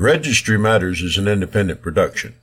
[0.00, 2.34] Registry Matters is an independent production.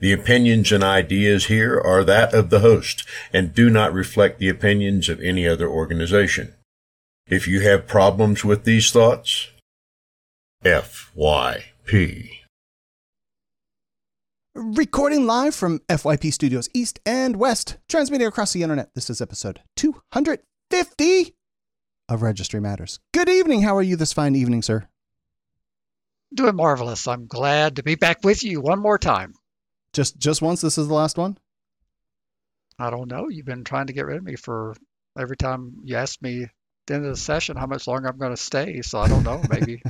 [0.00, 4.48] The opinions and ideas here are that of the host and do not reflect the
[4.48, 6.54] opinions of any other organization.
[7.28, 9.50] If you have problems with these thoughts,
[10.64, 12.38] FYP.
[14.56, 18.90] Recording live from FYP Studios East and West, transmitting across the internet.
[18.96, 21.34] This is episode 250
[22.08, 22.98] of Registry Matters.
[23.14, 23.62] Good evening.
[23.62, 24.88] How are you this fine evening, sir?
[26.34, 27.06] Doing marvelous.
[27.06, 29.34] I'm glad to be back with you one more time.
[29.92, 30.60] Just just once.
[30.60, 31.38] This is the last one.
[32.78, 33.28] I don't know.
[33.28, 34.74] You've been trying to get rid of me for
[35.18, 36.50] every time you ask me at
[36.86, 38.82] the end of the session how much longer I'm going to stay.
[38.82, 39.42] So I don't know.
[39.48, 39.82] Maybe.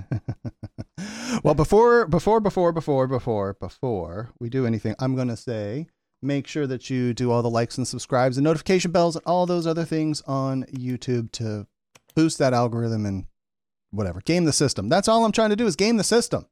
[1.43, 5.87] well, before before before before before before we do anything, I'm going to say
[6.23, 9.47] make sure that you do all the likes and subscribes and notification bells and all
[9.47, 11.67] those other things on YouTube to
[12.15, 13.27] boost that algorithm and
[13.97, 14.21] whatever.
[14.21, 14.89] Game the system.
[14.89, 16.47] That's all I'm trying to do is game the system.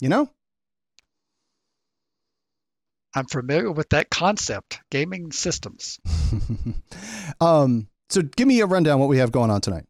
[0.00, 0.30] You know?
[3.14, 5.98] I'm familiar with that concept, gaming systems.
[7.40, 9.84] um, so give me a rundown what we have going on tonight.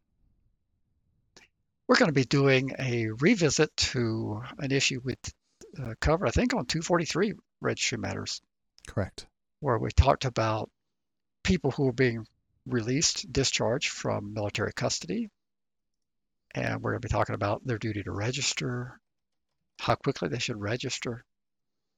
[1.86, 5.16] We're going to be doing a revisit to an issue we
[5.78, 8.40] uh, covered, I think, on 243 Registry Matters.
[8.86, 9.26] Correct.
[9.60, 10.70] Where we talked about
[11.42, 12.26] people who are being
[12.66, 15.28] released, discharged from military custody.
[16.54, 18.98] And we're going to be talking about their duty to register,
[19.78, 21.24] how quickly they should register,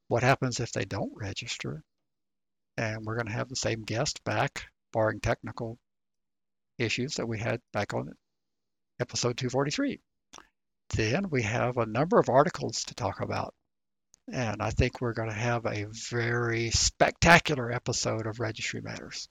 [0.08, 1.83] what happens if they don't register.
[2.77, 5.78] And we're going to have the same guest back, barring technical
[6.78, 8.12] issues that we had back on
[9.00, 10.00] episode 243.
[10.95, 13.55] Then we have a number of articles to talk about.
[14.30, 19.28] And I think we're going to have a very spectacular episode of Registry Matters.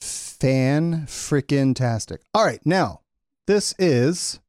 [0.00, 2.22] Fan freaking tastic.
[2.34, 3.00] All right, now
[3.46, 4.40] this is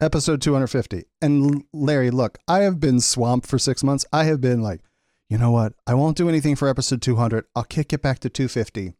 [0.00, 1.04] episode 250.
[1.22, 4.04] And Larry, look, I have been swamped for six months.
[4.12, 4.80] I have been like,
[5.28, 5.72] you know what?
[5.86, 7.46] I won't do anything for episode 200.
[7.54, 8.94] I'll kick it back to 250.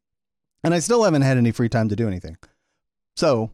[0.62, 2.38] And I still haven't had any free time to do anything.
[3.16, 3.50] So,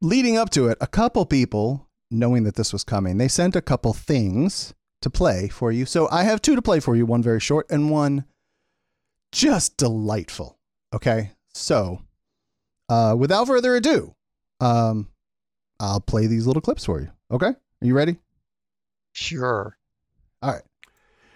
[0.00, 3.60] leading up to it, a couple people, knowing that this was coming, they sent a
[3.60, 5.84] couple things to play for you.
[5.84, 8.24] So, I have two to play for you one very short and one
[9.32, 10.58] just delightful.
[10.94, 11.32] Okay.
[11.52, 12.00] So,
[12.88, 14.14] uh, without further ado,
[14.60, 15.08] um,
[15.80, 17.10] I'll play these little clips for you.
[17.30, 17.48] Okay?
[17.48, 17.56] Are
[17.86, 18.16] you ready?
[19.12, 19.76] Sure.
[20.42, 20.62] All right.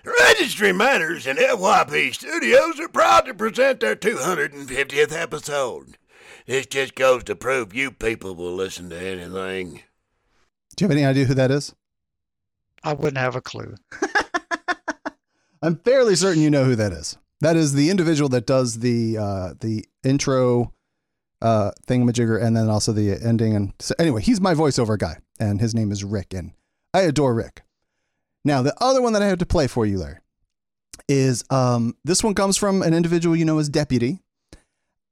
[0.04, 5.98] Registry Matters and FYP Studios are proud to present their 250th episode.
[6.46, 9.82] This just goes to prove you people will listen to anything.
[10.76, 11.74] Do you have any idea who that is?
[12.82, 13.74] I wouldn't have a clue.
[15.62, 17.18] I'm fairly certain you know who that is.
[17.40, 20.72] That is the individual that does the uh, the intro
[21.42, 23.54] uh, thingamajigger and then also the ending.
[23.54, 26.52] And so anyway, he's my voiceover guy, and his name is Rick, and
[26.92, 27.62] I adore Rick.
[28.44, 30.18] Now, the other one that I have to play for you, Larry,
[31.08, 34.20] is um, this one comes from an individual you know as Deputy,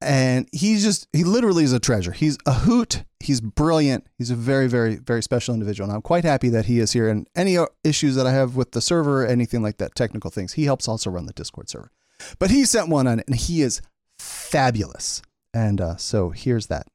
[0.00, 2.12] and he's just he literally is a treasure.
[2.12, 3.04] He's a hoot.
[3.20, 4.06] He's brilliant.
[4.16, 7.08] He's a very, very, very special individual, and I'm quite happy that he is here.
[7.08, 10.64] And any issues that I have with the server, anything like that, technical things, he
[10.64, 11.90] helps also run the Discord server.
[12.38, 13.80] But he sent one on, and he is
[14.18, 15.22] fabulous.
[15.54, 16.88] And uh, so here's that.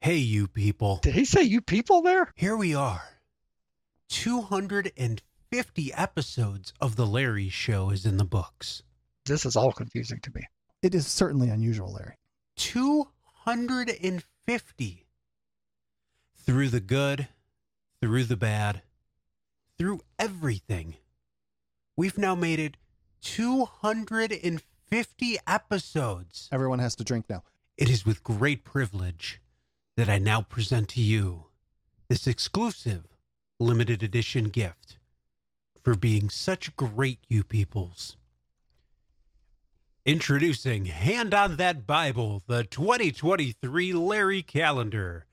[0.00, 1.00] Hey, you people.
[1.02, 2.32] Did he say you people there?
[2.36, 3.02] Here we are.
[4.08, 8.82] 250 episodes of The Larry Show is in the books.
[9.26, 10.42] This is all confusing to me.
[10.82, 12.14] It is certainly unusual, Larry.
[12.56, 15.04] 250.
[16.36, 17.28] Through the good,
[18.00, 18.82] through the bad,
[19.76, 20.96] through everything.
[21.96, 22.78] We've now made it
[23.22, 26.48] 250 episodes.
[26.50, 27.42] Everyone has to drink now.
[27.78, 29.40] It is with great privilege
[29.96, 31.44] that I now present to you
[32.08, 33.04] this exclusive
[33.60, 34.98] limited edition gift
[35.84, 38.16] for being such great you peoples.
[40.04, 45.26] Introducing Hand on That Bible, the 2023 Larry Calendar.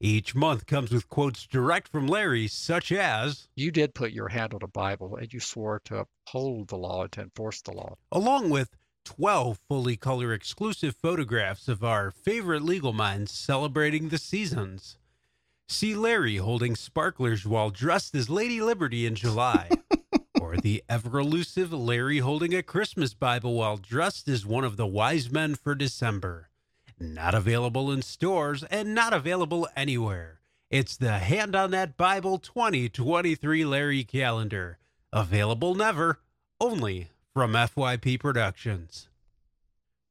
[0.00, 4.54] Each month comes with quotes direct from Larry, such as You did put your hand
[4.54, 7.96] on a Bible and you swore to uphold the law and to enforce the law.
[8.10, 14.98] along with 12 fully color exclusive photographs of our favorite legal minds celebrating the seasons.
[15.68, 19.70] See Larry holding sparklers while dressed as Lady Liberty in July.
[20.40, 24.86] or the ever elusive Larry holding a Christmas Bible while dressed as one of the
[24.86, 26.50] wise men for December.
[26.98, 30.40] Not available in stores and not available anywhere.
[30.70, 34.78] It's the Hand on That Bible 2023 Larry calendar.
[35.12, 36.20] Available never,
[36.60, 39.08] only from FYP Productions.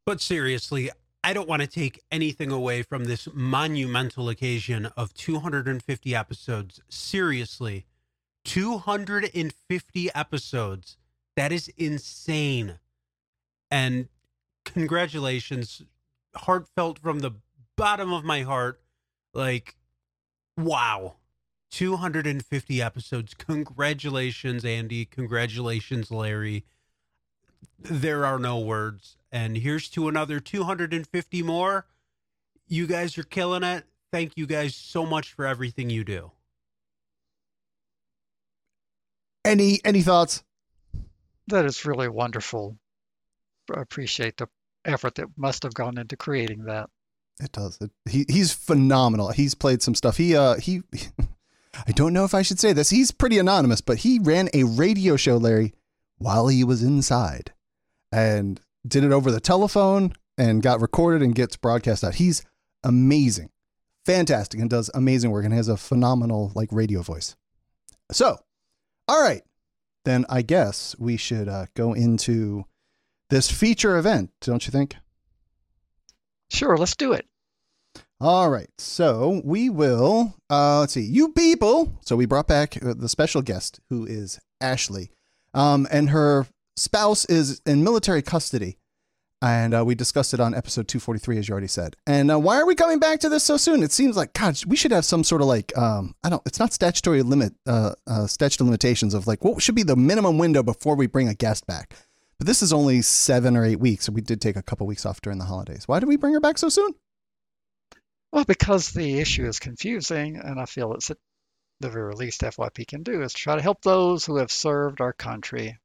[0.05, 0.89] But seriously,
[1.23, 7.85] I don't want to take anything away from this monumental occasion of 250 episodes seriously
[8.43, 10.97] 250 episodes.
[11.35, 12.79] That is insane.
[13.69, 14.09] And
[14.65, 15.83] congratulations,
[16.35, 17.31] heartfelt from the
[17.77, 18.81] bottom of my heart.
[19.33, 19.75] Like,
[20.57, 21.15] wow.
[21.71, 23.33] 250 episodes.
[23.33, 25.05] Congratulations, Andy.
[25.05, 26.65] Congratulations, Larry.
[27.79, 29.17] There are no words.
[29.31, 31.85] And here's to another 250 more.
[32.67, 33.85] You guys are killing it.
[34.11, 36.31] Thank you guys so much for everything you do.
[39.43, 40.43] Any any thoughts?
[41.47, 42.77] That is really wonderful.
[43.75, 44.47] I appreciate the
[44.85, 46.89] effort that must have gone into creating that.
[47.39, 47.77] It does.
[47.81, 49.31] It, he he's phenomenal.
[49.31, 50.17] He's played some stuff.
[50.17, 50.83] He uh he
[51.87, 52.89] I don't know if I should say this.
[52.89, 55.73] He's pretty anonymous, but he ran a radio show, Larry,
[56.21, 57.51] while he was inside,
[58.11, 62.15] and did it over the telephone and got recorded and gets broadcast out.
[62.15, 62.43] He's
[62.83, 63.49] amazing,
[64.05, 67.35] fantastic, and does amazing work and has a phenomenal like radio voice.
[68.11, 68.37] So,
[69.07, 69.43] all right,
[70.05, 72.65] then I guess we should uh, go into
[73.29, 74.95] this feature event, don't you think?
[76.49, 77.25] Sure, let's do it.
[78.19, 80.35] All right, so we will.
[80.49, 81.99] Uh, let's see, you people.
[82.05, 85.09] So we brought back uh, the special guest, who is Ashley,
[85.53, 88.77] um, and her spouse is in military custody,
[89.41, 91.95] and uh, we discussed it on episode two forty three, as you already said.
[92.05, 93.83] And uh, why are we coming back to this so soon?
[93.83, 96.41] It seems like God, we should have some sort of like um, I don't.
[96.45, 99.95] It's not statutory limit, uh, uh, statute of limitations of like what should be the
[99.95, 101.95] minimum window before we bring a guest back.
[102.37, 105.05] But this is only seven or eight weeks, so we did take a couple weeks
[105.05, 105.87] off during the holidays.
[105.87, 106.93] Why did we bring her back so soon?
[108.31, 111.17] Well, because the issue is confusing, and I feel it's at
[111.81, 115.13] the very least FYP can do is try to help those who have served our
[115.13, 115.79] country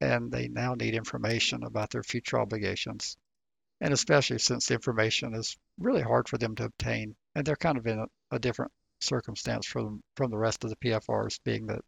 [0.00, 3.16] and they now need information about their future obligations.
[3.80, 7.78] And especially since the information is really hard for them to obtain, and they're kind
[7.78, 11.84] of in a, a different circumstance from from the rest of the PFRs, being that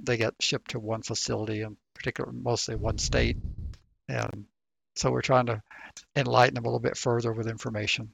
[0.00, 3.38] they get shipped to one facility and particularly mostly one state,
[4.08, 4.46] and
[4.96, 5.62] so we're trying to
[6.14, 8.12] enlighten them a little bit further with information.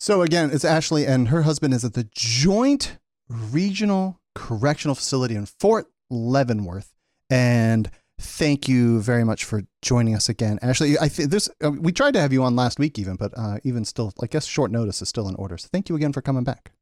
[0.00, 2.96] So again, it's Ashley, and her husband is at the Joint
[3.28, 6.94] Regional Correctional Facility in Fort Leavenworth.
[7.28, 10.98] And thank you very much for joining us again, Ashley.
[10.98, 13.58] I think this uh, we tried to have you on last week, even, but uh,
[13.62, 15.58] even still, I guess short notice is still in order.
[15.58, 16.72] So thank you again for coming back.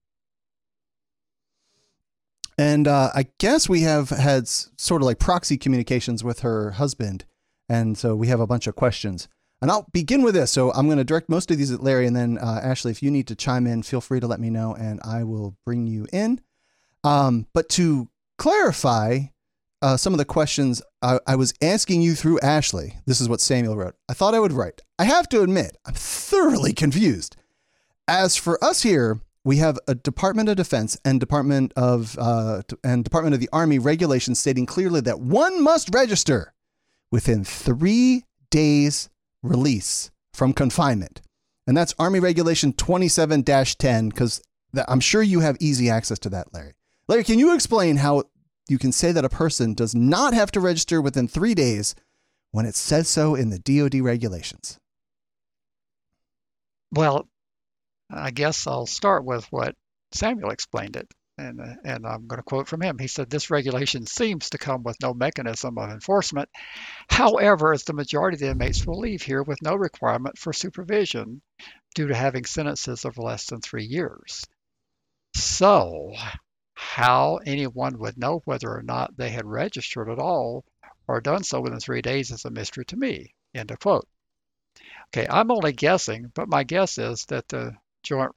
[2.57, 7.25] And uh, I guess we have had sort of like proxy communications with her husband,
[7.69, 9.27] and so we have a bunch of questions.
[9.61, 10.53] And I'll begin with this.
[10.53, 13.03] So I'm going to direct most of these at Larry, and then uh, Ashley, if
[13.03, 15.87] you need to chime in, feel free to let me know, and I will bring
[15.87, 16.41] you in.
[17.05, 19.21] Um, but to clarify
[19.83, 23.41] uh, some of the questions I, I was asking you through Ashley, this is what
[23.41, 23.95] Samuel wrote.
[24.09, 24.83] I thought I would write.
[24.99, 27.37] I have to admit, I'm thoroughly confused.
[28.07, 33.05] As for us here, we have a Department of Defense and Department of uh, and
[33.05, 36.53] Department of the Army regulations stating clearly that one must register
[37.11, 39.09] within three days
[39.43, 41.21] release from confinement.
[41.67, 44.41] And that's Army Regulation 27 10, because
[44.87, 46.75] I'm sure you have easy access to that, Larry.
[47.09, 48.25] Larry, can you explain how
[48.69, 51.95] you can say that a person does not have to register within three days
[52.51, 54.79] when it says so in the DoD regulations?
[56.93, 57.29] Well,
[58.11, 59.75] I guess I'll start with what
[60.13, 62.99] Samuel explained it and, uh, and I'm going to quote from him.
[62.99, 66.49] He said, This regulation seems to come with no mechanism of enforcement.
[67.09, 71.41] However, as the majority of the inmates will leave here with no requirement for supervision
[71.95, 74.45] due to having sentences of less than three years.
[75.35, 76.13] So,
[76.75, 80.65] how anyone would know whether or not they had registered at all
[81.07, 83.35] or done so within three days is a mystery to me.
[83.55, 84.07] End of quote.
[85.09, 88.33] Okay, I'm only guessing, but my guess is that the Joint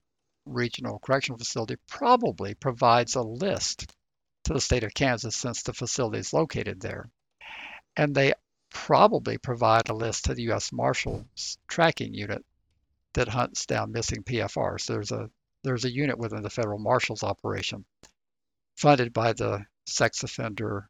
[0.45, 3.93] Regional Correctional Facility probably provides a list
[4.45, 7.10] to the state of Kansas since the facility is located there.
[7.95, 8.33] And they
[8.69, 10.71] probably provide a list to the U.S.
[10.71, 12.43] Marshals Tracking Unit
[13.13, 14.86] that hunts down missing PFRs.
[14.86, 15.29] There's a
[15.63, 17.86] there's a unit within the Federal Marshals operation
[18.75, 20.89] funded by the Sex Offender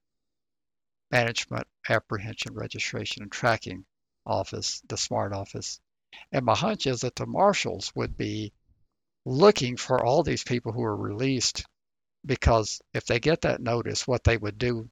[1.11, 3.85] Management, Apprehension, Registration, and Tracking
[4.25, 5.81] Office, the SMART office.
[6.31, 8.53] And my hunch is that the marshals would be
[9.25, 11.63] looking for all these people who are released
[12.25, 14.89] because if they get that notice, what they would do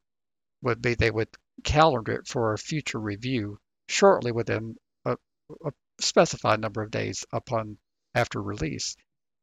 [0.61, 1.29] would be they would
[1.63, 5.17] calendar it for a future review shortly within a,
[5.65, 7.77] a specified number of days upon
[8.15, 8.95] after release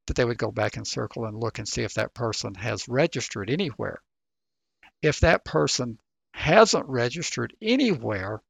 [0.07, 2.89] that they would go back and circle and look and see if that person has
[2.89, 4.01] registered anywhere.
[5.03, 5.99] If that person
[6.33, 8.41] hasn't registered anywhere,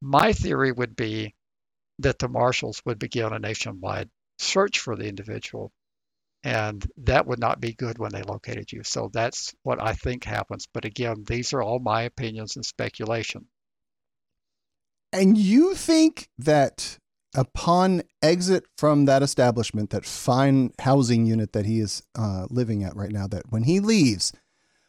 [0.00, 1.34] my theory would be
[1.98, 4.10] that the marshals would begin a nationwide
[4.42, 5.72] search for the individual
[6.44, 8.82] And that would not be good when they located you.
[8.82, 10.66] So that's what I think happens.
[10.72, 13.46] But again, these are all my opinions and speculation.
[15.12, 16.98] And you think that
[17.34, 22.96] upon exit from that establishment, that fine housing unit that he is uh, living at
[22.96, 24.32] right now, that when he leaves,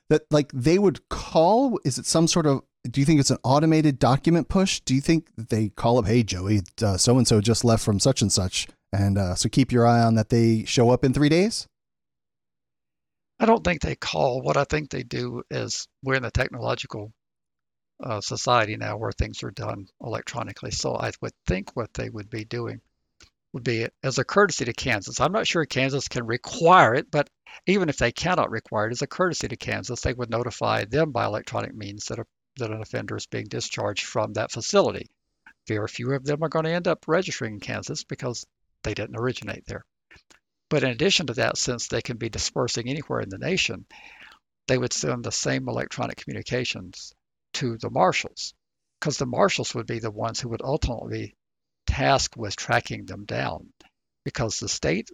[0.10, 1.79] that like they would call?
[1.86, 2.63] Is it some sort of?
[2.89, 4.81] Do you think it's an automated document push?
[4.81, 8.22] Do you think they call up, "Hey Joey, so and so just left from such
[8.22, 11.30] and such," and uh, so keep your eye on that they show up in three
[11.30, 11.68] days?
[13.40, 14.42] I don't think they call.
[14.42, 17.12] What I think they do is we're in the technological
[18.02, 20.72] uh, society now where things are done electronically.
[20.72, 22.82] So I would think what they would be doing
[23.52, 25.20] would be as a courtesy to Kansas.
[25.20, 27.30] I'm not sure Kansas can require it, but
[27.68, 31.12] even if they cannot require it as a courtesy to Kansas, they would notify them
[31.12, 32.26] by electronic means that, a,
[32.58, 35.10] that an offender is being discharged from that facility.
[35.68, 38.46] Very few of them are going to end up registering in Kansas because
[38.84, 39.86] they didn't originate there.
[40.70, 43.86] But in addition to that, since they can be dispersing anywhere in the nation,
[44.68, 47.13] they would send the same electronic communications
[47.54, 48.54] to the marshals
[49.00, 51.36] because the marshals would be the ones who would ultimately
[51.86, 53.72] tasked with tracking them down
[54.24, 55.10] because the state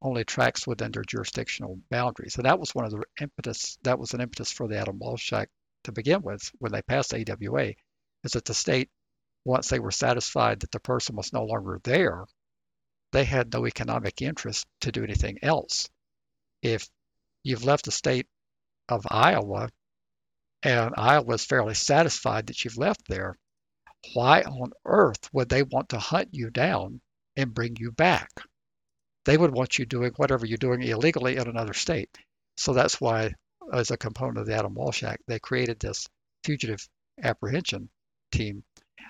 [0.00, 2.34] only tracks within their jurisdictional boundaries.
[2.34, 5.32] So that was one of the impetus, that was an impetus for the Adam Walsh
[5.32, 5.50] Act
[5.84, 7.72] to begin with when they passed AWA,
[8.24, 8.90] is that the state,
[9.44, 12.24] once they were satisfied that the person was no longer there,
[13.12, 15.88] they had no economic interest to do anything else.
[16.62, 16.88] If
[17.42, 18.26] you've left the state
[18.88, 19.68] of Iowa
[20.62, 23.36] and Iowa is fairly satisfied that you've left there,
[24.14, 27.00] why on earth would they want to hunt you down
[27.36, 28.30] and bring you back?
[29.24, 32.16] They would want you doing whatever you're doing illegally in another state.
[32.56, 33.34] So that's why,
[33.72, 36.08] as a component of the Adam Walsh Act, they created this
[36.44, 36.88] fugitive
[37.22, 37.90] apprehension
[38.32, 38.64] team.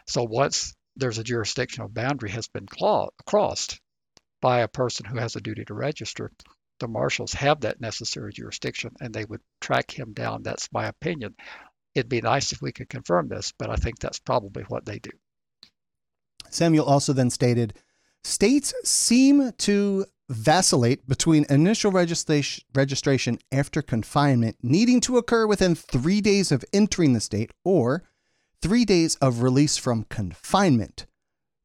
[0.06, 3.80] So once there's a jurisdictional boundary has been claw- crossed
[4.42, 6.30] by a person who has a duty to register,
[6.80, 10.42] the marshals have that necessary jurisdiction and they would track him down.
[10.42, 11.34] That's my opinion.
[11.94, 14.98] It'd be nice if we could confirm this, but I think that's probably what they
[14.98, 15.10] do.
[16.50, 17.74] Samuel also then stated
[18.24, 26.20] states seem to vacillate between initial registration, registration after confinement needing to occur within three
[26.20, 28.02] days of entering the state or
[28.60, 31.06] three days of release from confinement.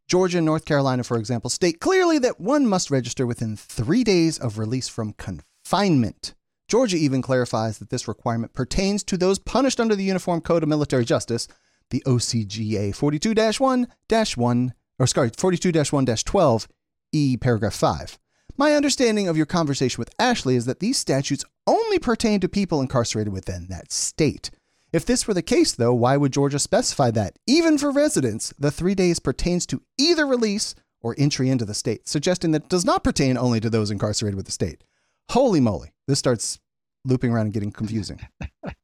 [0.08, 4.40] Georgia and North Carolina, for example, state clearly that one must register within three days
[4.40, 6.34] of release from confinement.
[6.70, 10.70] Georgia even clarifies that this requirement pertains to those punished under the Uniform Code of
[10.70, 11.50] Military Justice,
[11.90, 13.88] the OCGA 42 1
[14.36, 16.68] 1, or sorry, 42 1 12,
[17.12, 18.18] E paragraph 5.
[18.56, 22.80] My understanding of your conversation with Ashley is that these statutes only pertain to people
[22.80, 24.52] incarcerated within that state.
[24.94, 28.72] If this were the case, though, why would Georgia specify that, even for residents, the
[28.72, 32.86] three days pertains to either release or entry into the state, suggesting that it does
[32.86, 34.84] not pertain only to those incarcerated with the state?
[35.29, 36.60] Holy moly, this starts
[37.03, 38.20] looping around and getting confusing.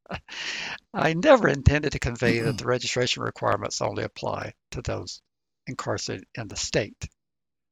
[0.93, 5.21] I never intended to convey that the registration requirements only apply to those
[5.67, 7.07] incarcerated in the state.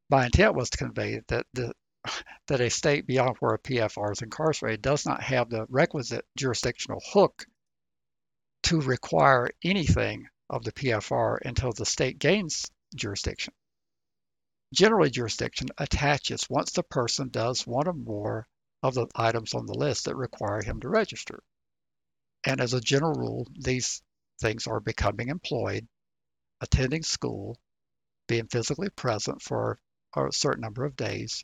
[0.10, 1.74] My intent was to convey that the
[2.48, 7.00] that a state beyond where a PFR is incarcerated does not have the requisite jurisdictional
[7.14, 7.46] hook
[8.64, 13.54] to require anything of the PFR until the state gains jurisdiction.
[14.74, 18.48] Generally, jurisdiction attaches once the person does one or more
[18.84, 21.44] of the items on the list that require him to register.
[22.46, 24.02] And as a general rule, these
[24.40, 25.88] things are becoming employed,
[26.62, 27.60] attending school,
[28.28, 29.80] being physically present for
[30.16, 31.44] a certain number of days,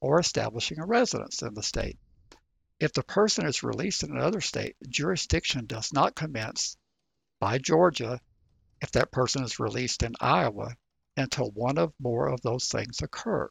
[0.00, 1.98] or establishing a residence in the state.
[2.80, 6.76] If the person is released in another state, jurisdiction does not commence
[7.40, 8.20] by Georgia
[8.80, 10.76] if that person is released in Iowa
[11.16, 13.50] until one of more of those things occur.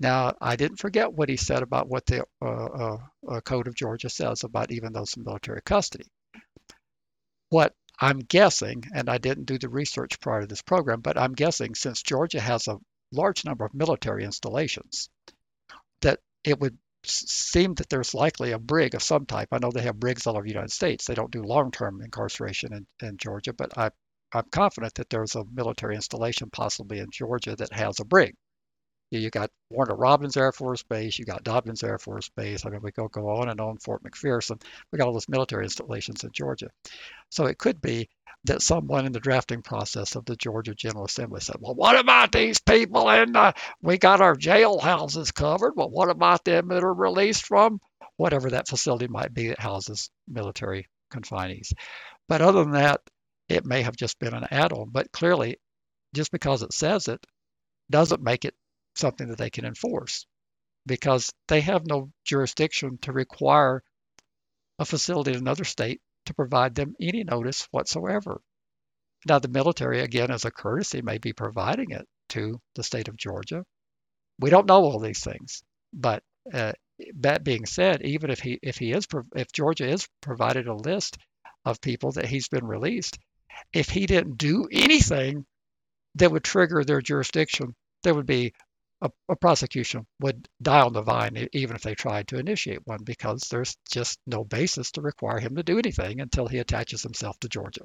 [0.00, 3.74] Now, I didn't forget what he said about what the uh, uh, uh, Code of
[3.74, 6.06] Georgia says about even those in military custody.
[7.48, 11.32] What I'm guessing, and I didn't do the research prior to this program, but I'm
[11.32, 12.78] guessing since Georgia has a
[13.10, 15.10] large number of military installations,
[16.02, 16.78] that it would
[17.10, 19.48] seem that there's likely a brig of some type.
[19.52, 21.06] I know they have brigs all over the United States.
[21.06, 23.90] They don't do long-term incarceration in, in Georgia, but I,
[24.32, 28.34] I'm confident that there's a military installation possibly in Georgia that has a brig.
[29.10, 32.66] You got Warner Robins Air Force Base, you got Dobbins Air Force Base.
[32.66, 33.78] I mean, we go go on and on.
[33.78, 34.60] Fort McPherson.
[34.92, 36.68] We got all those military installations in Georgia.
[37.30, 38.10] So it could be
[38.44, 42.32] that someone in the drafting process of the Georgia General Assembly said, "Well, what about
[42.32, 43.08] these people?
[43.08, 45.74] And uh, we got our jail houses covered.
[45.74, 47.80] But what about them that are released from
[48.16, 51.72] whatever that facility might be that houses military confinees?"
[52.28, 53.00] But other than that,
[53.48, 54.90] it may have just been an add-on.
[54.90, 55.56] But clearly,
[56.14, 57.24] just because it says it
[57.90, 58.54] doesn't make it
[58.98, 60.26] something that they can enforce.
[60.86, 63.82] because they have no jurisdiction to require
[64.78, 68.40] a facility in another state to provide them any notice whatsoever.
[69.26, 73.16] Now, the military, again, as a courtesy, may be providing it to the state of
[73.16, 73.64] Georgia.
[74.40, 75.62] We don't know all these things,
[75.92, 76.72] but uh,
[77.20, 81.18] that being said, even if he if he is if Georgia is provided a list
[81.64, 83.18] of people that he's been released,
[83.72, 85.46] if he didn't do anything
[86.16, 88.52] that would trigger their jurisdiction, there would be
[89.00, 93.02] a, a, prosecution would die on the vine even if they tried to initiate one
[93.04, 97.38] because there's just no basis to require him to do anything until he attaches himself
[97.40, 97.82] to Georgia.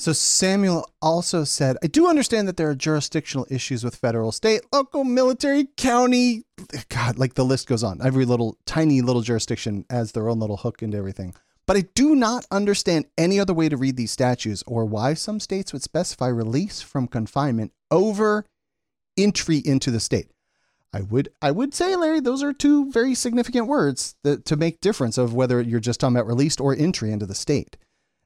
[0.00, 4.60] So Samuel also said, I do understand that there are jurisdictional issues with federal, state,
[4.72, 6.44] local, military, county.
[6.88, 8.00] God, like the list goes on.
[8.00, 11.34] Every little tiny little jurisdiction has their own little hook into everything.
[11.66, 15.40] But I do not understand any other way to read these statutes or why some
[15.40, 18.46] states would specify release from confinement over
[19.18, 20.30] entry into the state.
[20.92, 24.80] I would I would say, Larry, those are two very significant words that, to make
[24.80, 27.76] difference of whether you're just talking about released or entry into the state.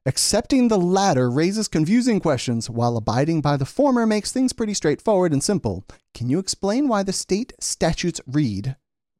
[0.04, 5.32] Accepting the latter raises confusing questions, while abiding by the former makes things pretty straightforward
[5.32, 5.84] and simple.
[6.12, 8.76] Can you explain why the state statutes read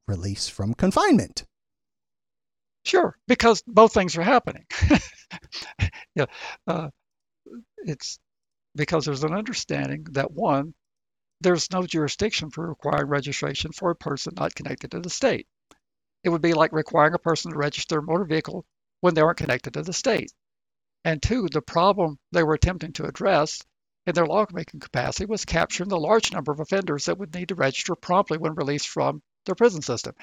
[0.08, 1.44] release from confinement?
[2.84, 4.64] Sure, because both things are happening.
[6.16, 6.26] yeah,
[6.66, 6.88] uh,
[7.84, 8.18] it's
[8.74, 10.74] because there's an understanding that one,
[11.42, 15.46] there's no jurisdiction for requiring registration for a person not connected to the state.
[16.24, 18.64] It would be like requiring a person to register a motor vehicle
[19.00, 20.32] when they aren't connected to the state.
[21.04, 23.60] And two, the problem they were attempting to address
[24.06, 27.54] in their lawmaking capacity was capturing the large number of offenders that would need to
[27.56, 30.14] register promptly when released from their prison system.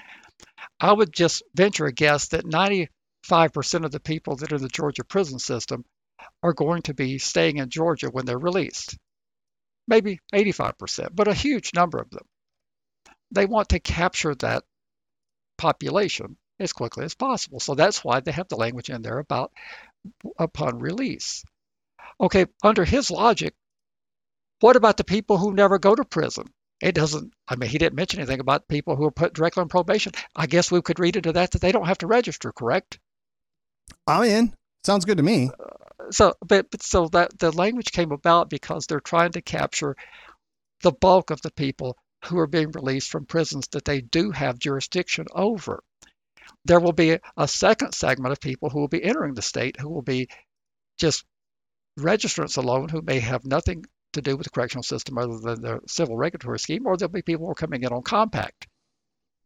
[0.80, 2.90] I would just venture a guess that 95%
[3.86, 5.84] of the people that are in the Georgia prison system
[6.44, 8.98] are going to be staying in Georgia when they're released.
[9.90, 12.24] Maybe 85%, but a huge number of them.
[13.32, 14.64] They want to capture that
[15.58, 17.60] population as quickly as possible.
[17.60, 19.52] So that's why they have the language in there about
[20.38, 21.44] upon release.
[22.22, 23.56] Okay, under his logic,
[24.60, 26.46] what about the people who never go to prison?
[26.82, 29.70] It doesn't, I mean, he didn't mention anything about people who are put directly on
[29.70, 30.14] probation.
[30.36, 33.00] I guess we could read into that that they don't have to register, correct?
[34.06, 34.54] I'm in.
[34.84, 35.50] Sounds good to me.
[36.12, 39.96] So, but, but so that the language came about because they're trying to capture
[40.82, 44.60] the bulk of the people who are being released from prisons that they do have
[44.60, 45.84] jurisdiction over
[46.66, 49.90] there will be a second segment of people who will be entering the state who
[49.90, 50.28] will be
[50.98, 51.26] just
[51.98, 55.80] registrants alone who may have nothing to do with the correctional system other than the
[55.88, 58.68] civil regulatory scheme, or there'll be people who are coming in on compact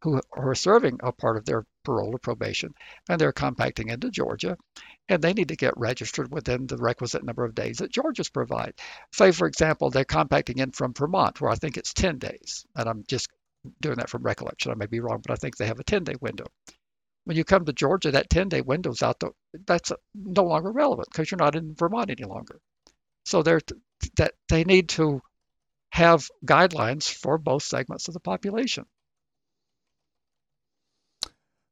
[0.01, 2.73] who are serving a part of their parole or probation
[3.09, 4.57] and they're compacting into Georgia
[5.09, 8.73] and they need to get registered within the requisite number of days that Georgia's provide.
[9.11, 12.87] Say, for example, they're compacting in from Vermont, where I think it's 10 days, and
[12.87, 13.27] I'm just
[13.81, 14.71] doing that from recollection.
[14.71, 16.45] I may be wrong, but I think they have a 10 day window.
[17.25, 19.31] When you come to Georgia, that 10 day window's out, the,
[19.65, 22.59] that's no longer relevant because you're not in Vermont any longer.
[23.25, 23.61] So they're,
[24.17, 25.21] that they need to
[25.91, 28.85] have guidelines for both segments of the population.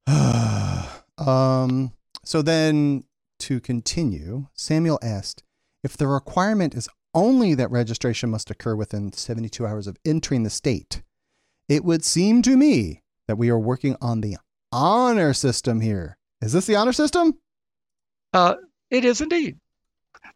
[1.18, 1.92] um,
[2.24, 3.04] so then
[3.40, 5.44] to continue, Samuel asked
[5.84, 10.50] if the requirement is only that registration must occur within 72 hours of entering the
[10.50, 11.02] state,
[11.68, 14.38] it would seem to me that we are working on the
[14.72, 16.18] honor system here.
[16.42, 17.40] Is this the honor system?
[18.34, 18.56] Uh,
[18.90, 19.58] it is indeed.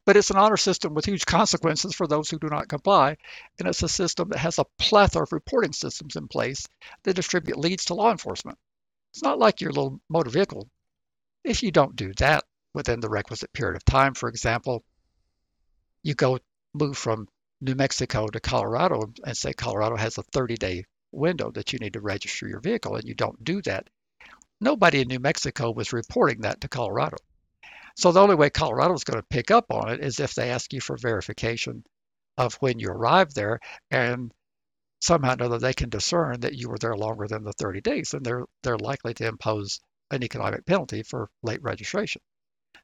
[0.05, 3.17] But it's an honor system with huge consequences for those who do not comply.
[3.59, 6.67] And it's a system that has a plethora of reporting systems in place
[7.03, 8.57] that distribute leads to law enforcement.
[9.15, 10.69] It's not like your little motor vehicle.
[11.43, 14.83] If you don't do that within the requisite period of time, for example,
[16.03, 16.37] you go
[16.73, 17.27] move from
[17.61, 21.93] New Mexico to Colorado and say Colorado has a 30 day window that you need
[21.93, 23.87] to register your vehicle and you don't do that,
[24.61, 27.17] Nobody in New Mexico was reporting that to Colorado.
[27.95, 30.49] So the only way Colorado is going to pick up on it is if they
[30.49, 31.83] ask you for verification
[32.37, 33.59] of when you arrived there
[33.91, 34.33] and
[35.05, 38.13] somehow or another they can discern that you were there longer than the 30 days
[38.13, 39.79] and they're they're likely to impose
[40.11, 42.21] an economic penalty for late registration.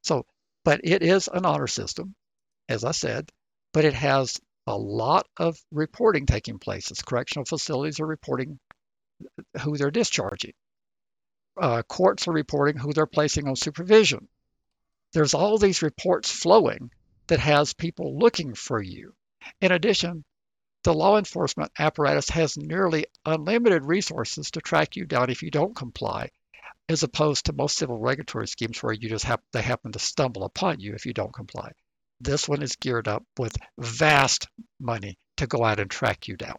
[0.01, 0.25] So,
[0.63, 2.15] but it is an honor system,
[2.69, 3.29] as I said,
[3.73, 8.59] but it has a lot of reporting taking place as correctional facilities are reporting
[9.61, 10.53] who they're discharging
[11.57, 14.27] uh, courts are reporting who they're placing on supervision.
[15.13, 16.91] There's all these reports flowing
[17.27, 19.13] that has people looking for you.
[19.59, 20.23] In addition,
[20.83, 25.75] the law enforcement apparatus has nearly unlimited resources to track you down if you don't
[25.75, 26.29] comply,
[26.89, 30.43] as opposed to most civil regulatory schemes where you just have they happen to stumble
[30.43, 31.71] upon you if you don't comply.
[32.19, 34.47] This one is geared up with vast
[34.79, 36.57] money to go out and track you down.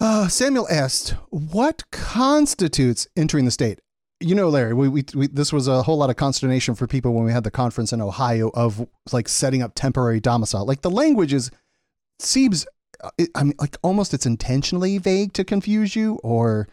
[0.00, 3.80] Uh, Samuel asked, "What constitutes entering the state?"
[4.22, 7.12] You know, Larry, we, we, we this was a whole lot of consternation for people
[7.12, 10.64] when we had the conference in Ohio of like setting up temporary domicile.
[10.64, 11.50] Like the language is
[12.18, 12.66] seems,
[13.02, 16.68] uh, it, I mean, like almost it's intentionally vague to confuse you, or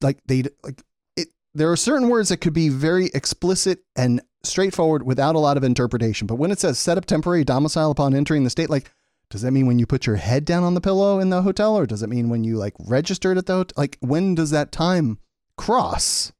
[0.00, 0.82] like they like
[1.16, 1.28] it.
[1.54, 5.64] There are certain words that could be very explicit and straightforward without a lot of
[5.64, 6.26] interpretation.
[6.26, 8.92] But when it says set up temporary domicile upon entering the state, like
[9.30, 11.78] does that mean when you put your head down on the pillow in the hotel,
[11.78, 13.74] or does it mean when you like registered at the hotel?
[13.76, 15.18] Like when does that time
[15.56, 16.32] cross?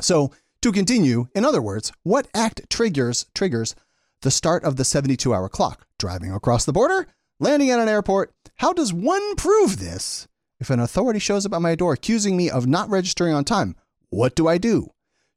[0.00, 0.32] So
[0.62, 3.74] to continue, in other words, what act triggers triggers
[4.22, 5.86] the start of the 72 hour clock?
[5.98, 7.06] Driving across the border,
[7.40, 8.32] landing at an airport.
[8.56, 10.26] How does one prove this?
[10.60, 13.76] If an authority shows up at my door accusing me of not registering on time,
[14.10, 14.88] what do I do?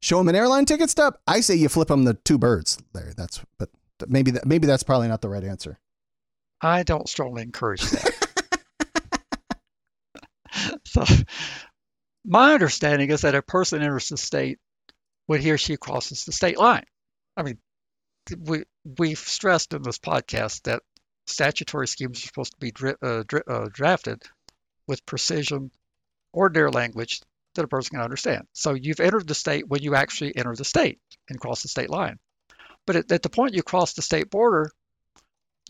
[0.02, 1.16] Show them an airline ticket stub?
[1.28, 2.80] I say you flip them the two birds.
[2.94, 3.70] There, that's but
[4.08, 5.80] maybe that maybe that's probably not the right answer.
[6.62, 8.18] I don't strongly encourage that.
[10.86, 11.04] so,
[12.32, 14.58] my understanding is that a person enters the state
[15.26, 16.86] when he or she crosses the state line.
[17.36, 17.58] I mean,
[18.40, 18.64] we
[18.98, 20.82] we've stressed in this podcast that
[21.28, 24.24] statutory schemes are supposed to be dri- uh, dri- uh, drafted
[24.88, 25.72] with precision,
[26.32, 27.22] ordinary language
[27.56, 28.48] that a person can understand.
[28.54, 31.90] So you've entered the state when you actually enter the state and cross the state
[31.90, 32.18] line.
[32.88, 34.72] But at, at the point you cross the state border,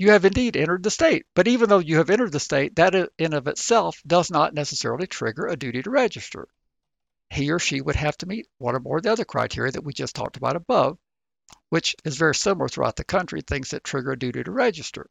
[0.01, 1.27] you have indeed entered the state.
[1.35, 5.05] But even though you have entered the state, that in of itself does not necessarily
[5.05, 6.47] trigger a duty to register.
[7.29, 9.83] He or she would have to meet one or more of the other criteria that
[9.83, 10.97] we just talked about above,
[11.69, 15.07] which is very similar throughout the country, things that trigger a duty to register.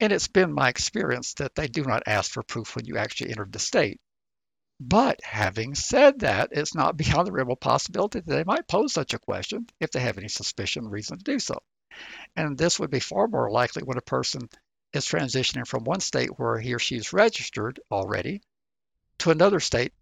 [0.00, 3.30] And it's been my experience that they do not ask for proof when you actually
[3.30, 4.00] entered the state.
[4.80, 8.92] But having said that, it's not beyond the realm of possibility that they might pose
[8.92, 11.62] such a question if they have any suspicion or reason to do so.
[12.34, 14.48] And this would be far more likely when a person
[14.92, 18.42] is transitioning from one state where he or she is registered already
[19.18, 19.92] to another state.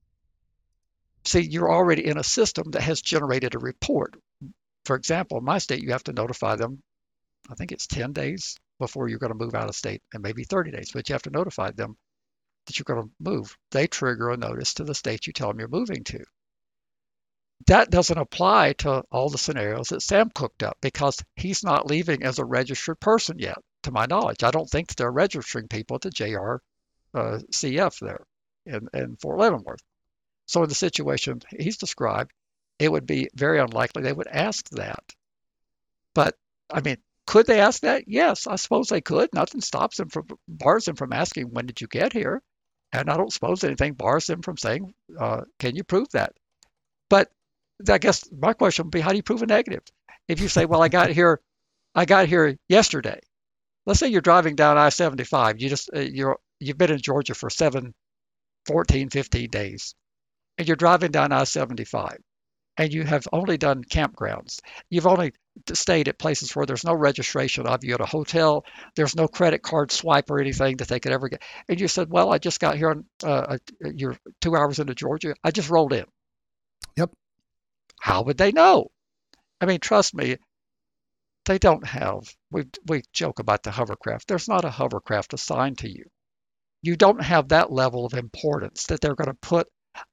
[1.24, 4.14] See, you're already in a system that has generated a report.
[4.84, 6.82] For example, in my state, you have to notify them,
[7.50, 10.44] I think it's 10 days before you're going to move out of state, and maybe
[10.44, 11.96] 30 days, but you have to notify them
[12.66, 13.56] that you're going to move.
[13.70, 16.24] They trigger a notice to the state you tell them you're moving to.
[17.66, 22.22] That doesn't apply to all the scenarios that Sam cooked up because he's not leaving
[22.22, 24.42] as a registered person yet, to my knowledge.
[24.42, 26.56] I don't think they're registering people at the JR
[27.14, 28.26] uh, CF there
[28.66, 29.82] in, in Fort Leavenworth.
[30.46, 32.32] So in the situation he's described,
[32.78, 35.04] it would be very unlikely they would ask that.
[36.12, 36.36] But
[36.70, 38.04] I mean, could they ask that?
[38.08, 39.32] Yes, I suppose they could.
[39.32, 42.42] Nothing stops them from bars them from asking, "When did you get here?"
[42.92, 46.34] And I don't suppose anything bars them from saying, uh, "Can you prove that?"
[47.08, 47.30] But
[47.88, 49.82] I guess my question would be, how do you prove a negative?
[50.28, 51.40] If you say, "Well, I got here,
[51.94, 53.20] I got here yesterday,"
[53.86, 57.50] let's say you're driving down I-75, you just uh, you're you've been in Georgia for
[57.50, 57.94] 7,
[58.66, 59.94] 14, 15 days,
[60.58, 62.18] and you're driving down I-75
[62.76, 64.60] and you have only done campgrounds.
[64.90, 65.32] You've only
[65.72, 68.64] stayed at places where there's no registration of you at a hotel.
[68.96, 71.42] There's no credit card swipe or anything that they could ever get.
[71.68, 75.34] And you said, "Well, I just got here on uh, you're two hours into Georgia.
[75.44, 76.04] I just rolled in."
[76.96, 77.12] Yep.
[78.04, 78.90] How would they know?
[79.62, 80.36] I mean, trust me,
[81.46, 82.36] they don't have.
[82.50, 84.28] We we joke about the hovercraft.
[84.28, 86.04] There's not a hovercraft assigned to you.
[86.82, 89.68] You don't have that level of importance that they're going to put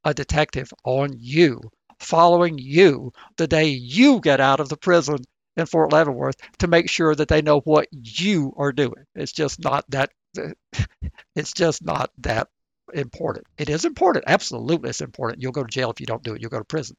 [0.06, 1.60] a detective on you
[2.00, 5.18] following you the day you get out of the prison
[5.58, 9.04] in Fort Leavenworth to make sure that they know what you are doing.
[9.16, 10.12] It's just not that
[11.36, 12.48] it's just not that
[12.94, 13.48] important.
[13.58, 14.24] It is important.
[14.28, 15.42] Absolutely it's important.
[15.42, 16.42] You'll go to jail if you don't do it.
[16.42, 16.96] You'll go to prison.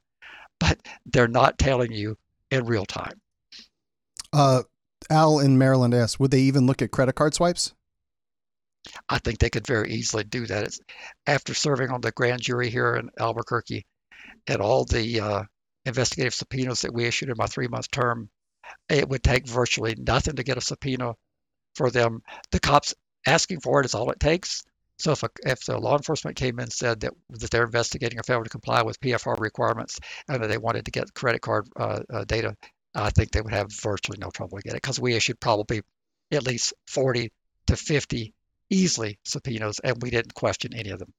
[0.63, 2.17] But they're not telling you
[2.49, 3.19] in real time.
[4.31, 4.63] Uh,
[5.09, 7.73] Al in Maryland asks, would they even look at credit card swipes?
[9.09, 10.63] I think they could very easily do that.
[10.63, 10.79] It's,
[11.27, 13.85] after serving on the grand jury here in Albuquerque,
[14.47, 15.43] and all the uh,
[15.85, 18.29] investigative subpoenas that we issued in my three month term,
[18.87, 21.13] it would take virtually nothing to get a subpoena
[21.75, 22.21] for them.
[22.51, 22.95] The cops
[23.27, 24.63] asking for it is all it takes.
[24.99, 28.19] So if, a, if the law enforcement came in and said that, that they're investigating
[28.19, 31.67] a failure to comply with PFR requirements and that they wanted to get credit card
[31.75, 32.55] uh, uh, data,
[32.95, 35.81] I think they would have virtually no trouble to get it because we issued probably
[36.31, 37.31] at least 40
[37.67, 38.33] to 50
[38.69, 41.13] easily subpoenas and we didn't question any of them.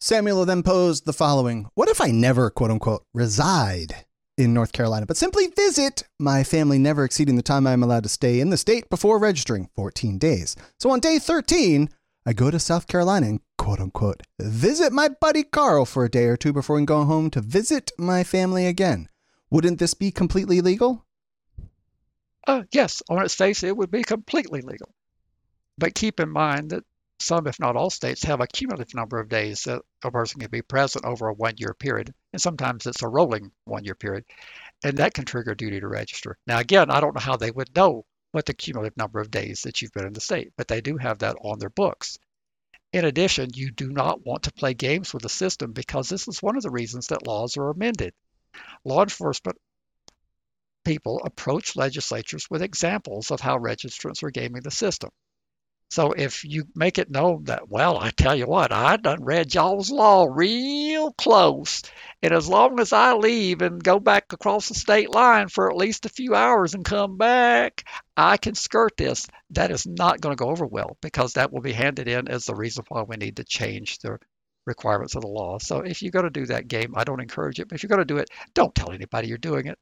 [0.00, 4.04] Samuel then posed the following What if I never, quote unquote, reside
[4.36, 8.08] in North Carolina, but simply visit my family, never exceeding the time I'm allowed to
[8.08, 10.56] stay in the state before registering 14 days?
[10.78, 11.88] So on day 13,
[12.26, 16.24] I go to South Carolina and, quote unquote, visit my buddy Carl for a day
[16.24, 19.08] or two before going home to visit my family again.
[19.50, 21.04] Wouldn't this be completely legal?
[22.46, 24.94] Uh, yes, on its face, it would be completely legal.
[25.78, 26.84] But keep in mind that
[27.20, 30.50] some, if not all states, have a cumulative number of days that a person can
[30.50, 32.14] be present over a one year period.
[32.34, 34.24] And sometimes it's a rolling one year period.
[34.82, 36.36] And that can trigger duty to register.
[36.48, 39.60] Now, again, I don't know how they would know what the cumulative number of days
[39.62, 42.18] that you've been in the state, but they do have that on their books.
[42.92, 46.42] In addition, you do not want to play games with the system because this is
[46.42, 48.12] one of the reasons that laws are amended.
[48.84, 49.56] Law enforcement
[50.84, 55.10] people approach legislatures with examples of how registrants are gaming the system.
[55.90, 59.54] So if you make it known that, well, I tell you what, I done read
[59.54, 61.82] y'all's law real close,
[62.22, 65.76] and as long as I leave and go back across the state line for at
[65.76, 67.84] least a few hours and come back,
[68.16, 69.26] I can skirt this.
[69.50, 72.46] That is not going to go over well because that will be handed in as
[72.46, 74.18] the reason why we need to change the
[74.66, 75.58] requirements of the law.
[75.58, 77.68] So if you're going to do that game, I don't encourage it.
[77.68, 79.78] But if you're going to do it, don't tell anybody you're doing it.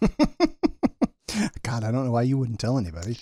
[1.62, 3.16] God, I don't know why you wouldn't tell anybody.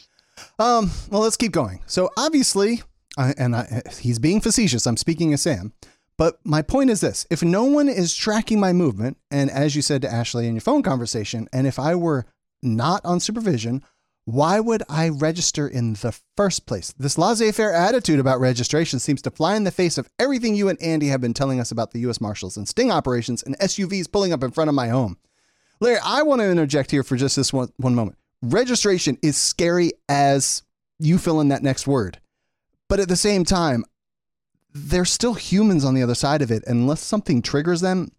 [0.58, 1.82] Um, well, let's keep going.
[1.86, 2.82] So obviously,
[3.16, 4.86] I, and I, he's being facetious.
[4.86, 5.72] I'm speaking as Sam.
[6.16, 9.82] But my point is this if no one is tracking my movement, and as you
[9.82, 12.26] said to Ashley in your phone conversation, and if I were
[12.60, 13.84] not on supervision,
[14.24, 16.92] why would I register in the first place?
[16.98, 20.68] This laissez faire attitude about registration seems to fly in the face of everything you
[20.68, 22.20] and Andy have been telling us about the U.S.
[22.20, 25.16] Marshals and sting operations and SUVs pulling up in front of my home.
[25.80, 29.92] Larry, I want to interject here for just this one, one moment registration is scary
[30.08, 30.62] as
[30.98, 32.20] you fill in that next word.
[32.88, 33.84] But at the same time,
[34.72, 36.64] they're still humans on the other side of it.
[36.66, 38.10] Unless something triggers them,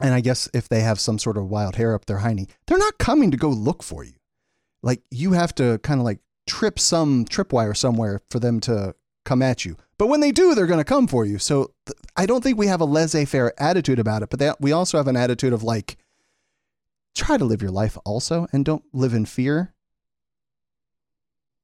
[0.00, 2.78] and I guess if they have some sort of wild hair up their hiney, they're
[2.78, 4.14] not coming to go look for you.
[4.82, 9.42] Like you have to kind of like trip some tripwire somewhere for them to come
[9.42, 9.76] at you.
[9.98, 11.38] But when they do, they're going to come for you.
[11.38, 14.72] So th- I don't think we have a laissez faire attitude about it, but we
[14.72, 15.98] also have an attitude of like,
[17.14, 19.74] try to live your life also and don't live in fear.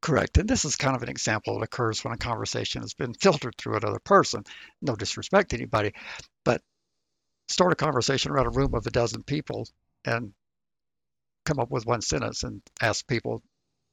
[0.03, 0.39] Correct.
[0.39, 3.57] And this is kind of an example that occurs when a conversation has been filtered
[3.57, 4.45] through another person.
[4.81, 5.95] No disrespect to anybody,
[6.45, 6.63] but
[7.49, 9.67] start a conversation around a room of a dozen people
[10.05, 10.33] and
[11.45, 13.43] come up with one sentence and ask people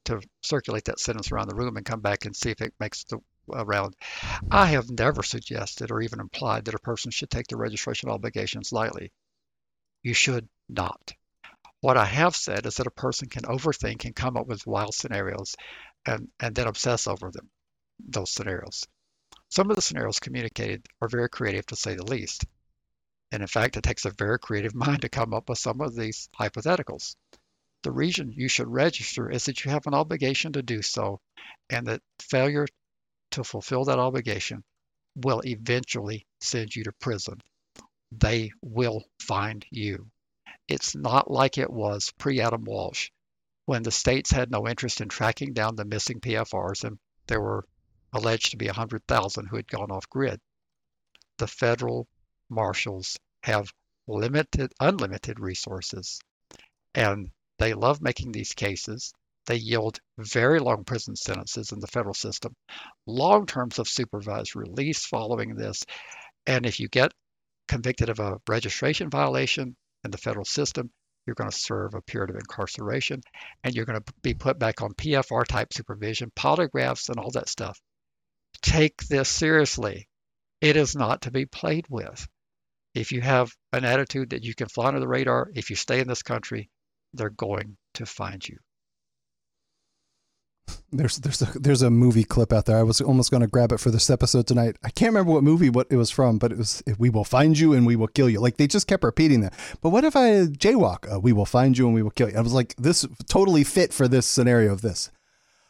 [0.05, 3.05] to circulate that sentence around the room and come back and see if it makes
[3.05, 3.17] the
[3.51, 3.95] uh, around.
[4.51, 8.71] I have never suggested or even implied that a person should take their registration obligations
[8.71, 9.11] lightly.
[10.01, 11.13] You should not.
[11.83, 14.95] What I have said is that a person can overthink and come up with wild
[14.95, 15.57] scenarios
[16.05, 17.49] and, and then obsess over them,
[17.99, 18.87] those scenarios.
[19.49, 22.45] Some of the scenarios communicated are very creative to say the least.
[23.33, 25.93] And in fact, it takes a very creative mind to come up with some of
[25.93, 27.17] these hypotheticals.
[27.81, 31.19] The reason you should register is that you have an obligation to do so,
[31.69, 32.65] and that failure
[33.31, 34.63] to fulfill that obligation
[35.15, 37.41] will eventually send you to prison.
[38.09, 40.09] They will find you.
[40.67, 43.09] It's not like it was pre Adam Walsh
[43.65, 47.65] when the states had no interest in tracking down the missing PFRs and there were
[48.11, 50.39] alleged to be 100,000 who had gone off grid.
[51.37, 52.07] The federal
[52.49, 53.73] marshals have
[54.07, 56.19] limited, unlimited resources,
[56.93, 59.13] and they love making these cases.
[59.45, 62.55] They yield very long prison sentences in the federal system,
[63.05, 65.83] long terms of supervised release following this.
[66.45, 67.13] And if you get
[67.67, 70.89] convicted of a registration violation, in the federal system,
[71.25, 73.21] you're going to serve a period of incarceration
[73.63, 77.49] and you're going to be put back on PFR type supervision, polygraphs, and all that
[77.49, 77.79] stuff.
[78.61, 80.07] Take this seriously.
[80.61, 82.27] It is not to be played with.
[82.93, 85.99] If you have an attitude that you can fly under the radar, if you stay
[85.99, 86.69] in this country,
[87.13, 88.57] they're going to find you.
[90.91, 92.77] There's there's a, there's a movie clip out there.
[92.77, 94.77] I was almost going to grab it for this episode tonight.
[94.83, 97.57] I can't remember what movie what it was from, but it was "We will find
[97.57, 99.53] you and we will kill you." Like they just kept repeating that.
[99.81, 101.11] But what if I jaywalk?
[101.11, 102.37] Uh, we will find you and we will kill you.
[102.37, 105.09] I was like, this totally fit for this scenario of this.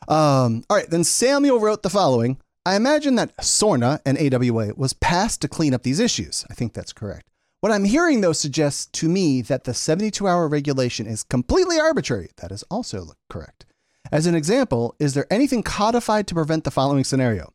[0.08, 2.38] Um, all right, then Samuel wrote the following.
[2.66, 6.46] I imagine that SORNA and AWA was passed to clean up these issues.
[6.50, 7.28] I think that's correct.
[7.60, 12.30] What I'm hearing, though, suggests to me that the 72 hour regulation is completely arbitrary.
[12.38, 13.66] That is also correct.
[14.12, 17.54] As an example, is there anything codified to prevent the following scenario?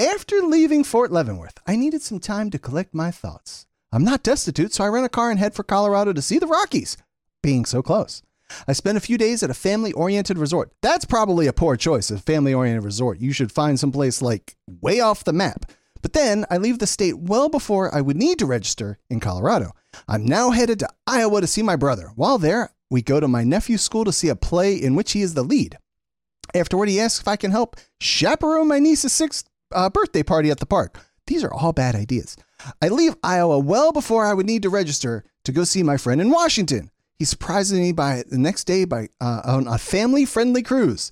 [0.00, 3.66] After leaving Fort Leavenworth, I needed some time to collect my thoughts.
[3.92, 6.46] I'm not destitute, so I rent a car and head for Colorado to see the
[6.46, 6.96] Rockies,
[7.42, 8.22] being so close.
[8.66, 10.72] I spent a few days at a family oriented resort.
[10.82, 13.20] That's probably a poor choice, a family oriented resort.
[13.20, 15.70] You should find someplace like way off the map.
[16.00, 19.72] But then I leave the state well before I would need to register in Colorado.
[20.06, 22.12] I'm now headed to Iowa to see my brother.
[22.14, 25.22] While there, we go to my nephew's school to see a play in which he
[25.22, 25.76] is the lead.
[26.54, 30.58] Afterward, he asks if I can help chaperone my niece's sixth uh, birthday party at
[30.58, 30.98] the park.
[31.26, 32.36] These are all bad ideas.
[32.82, 36.20] I leave Iowa well before I would need to register to go see my friend
[36.20, 36.90] in Washington.
[37.18, 41.10] He surprises me by the next day by uh, on a family-friendly cruise.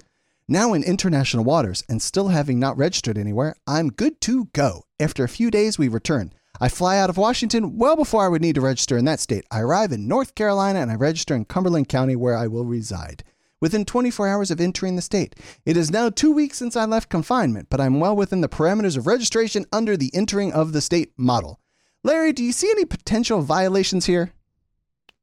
[0.49, 4.85] Now in international waters and still having not registered anywhere, I'm good to go.
[5.01, 6.33] After a few days, we return.
[6.61, 9.45] I fly out of Washington well before I would need to register in that state.
[9.51, 13.25] I arrive in North Carolina and I register in Cumberland County where I will reside.
[13.61, 15.35] Within 24 hours of entering the state.
[15.65, 18.97] It is now two weeks since I left confinement, but I'm well within the parameters
[18.97, 21.61] of registration under the entering of the state model.
[22.05, 24.33] Larry, do you see any potential violations here?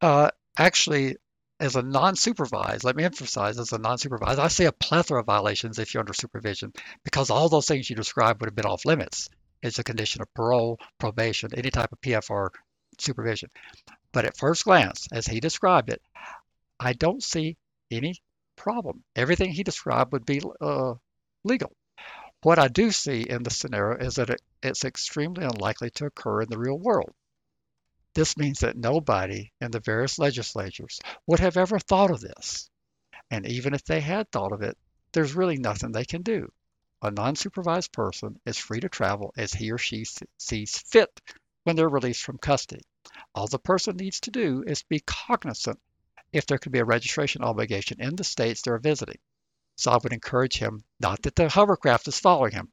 [0.01, 1.15] Uh, actually,
[1.59, 5.79] as a non-supervised, let me emphasize, as a non-supervised, I see a plethora of violations
[5.79, 9.29] if you're under supervision because all those things you described would have been off limits.
[9.61, 12.49] It's a condition of parole, probation, any type of PFR
[12.99, 13.49] supervision.
[14.11, 16.01] But at first glance, as he described it,
[16.79, 17.55] I don't see
[17.95, 18.15] any
[18.55, 19.03] problem.
[19.15, 20.93] Everything he described would be uh,
[21.43, 21.71] legal.
[22.41, 26.41] What I do see in the scenario is that it, it's extremely unlikely to occur
[26.41, 27.13] in the real world.
[28.13, 32.69] This means that nobody in the various legislatures would have ever thought of this.
[33.31, 34.77] And even if they had thought of it,
[35.13, 36.51] there's really nothing they can do.
[37.01, 40.05] A non supervised person is free to travel as he or she
[40.37, 41.21] sees fit
[41.63, 42.83] when they're released from custody.
[43.33, 45.79] All the person needs to do is be cognizant
[46.33, 49.19] if there could be a registration obligation in the states they're visiting.
[49.75, 52.71] So I would encourage him, not that the hovercraft is following him,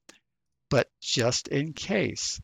[0.71, 2.41] but just in case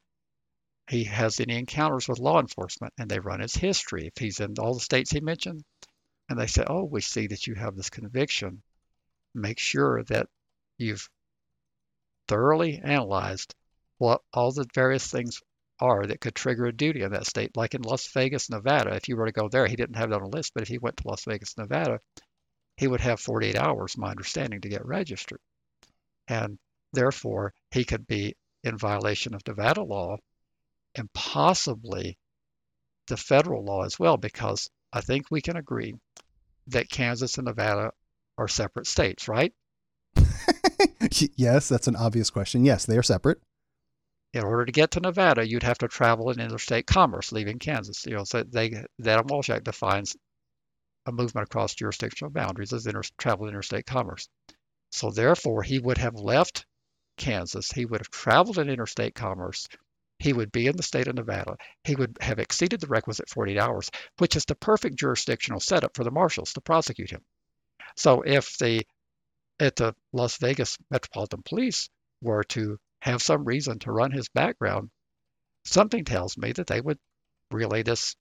[0.88, 4.54] he has any encounters with law enforcement and they run his history, if he's in
[4.58, 5.64] all the states he mentioned,
[6.28, 8.62] and they say, oh, we see that you have this conviction,
[9.34, 10.28] make sure that
[10.78, 11.08] you've
[12.28, 13.54] thoroughly analyzed
[13.98, 15.40] what all the various things
[15.80, 17.56] are that could trigger a duty in that state.
[17.56, 20.14] Like in Las Vegas, Nevada, if you were to go there, he didn't have it
[20.14, 22.00] on a list, but if he went to Las Vegas, Nevada,
[22.76, 25.40] he would have 48 hours, my understanding, to get registered.
[26.28, 26.58] And
[26.92, 30.18] therefore, he could be in violation of Nevada law
[30.94, 32.18] and possibly
[33.06, 35.94] the federal law as well, because I think we can agree
[36.68, 37.92] that Kansas and Nevada
[38.38, 39.52] are separate states, right?
[41.36, 42.64] yes, that's an obvious question.
[42.64, 43.40] Yes, they are separate.
[44.36, 48.04] In order to get to Nevada, you'd have to travel in interstate commerce, leaving Kansas.
[48.04, 50.14] You know, so they that Walsh Act defines
[51.06, 54.28] a movement across jurisdictional boundaries as inter, travel interstate commerce.
[54.90, 56.66] So therefore, he would have left
[57.16, 57.72] Kansas.
[57.72, 59.68] He would have traveled in interstate commerce.
[60.18, 61.56] He would be in the state of Nevada.
[61.84, 66.04] He would have exceeded the requisite 48 hours, which is the perfect jurisdictional setup for
[66.04, 67.24] the marshals to prosecute him.
[67.96, 68.86] So if the
[69.60, 71.88] at the Las Vegas Metropolitan Police
[72.20, 74.90] were to have some reason to run his background,
[75.64, 76.98] something tells me that they would
[77.50, 78.16] relay this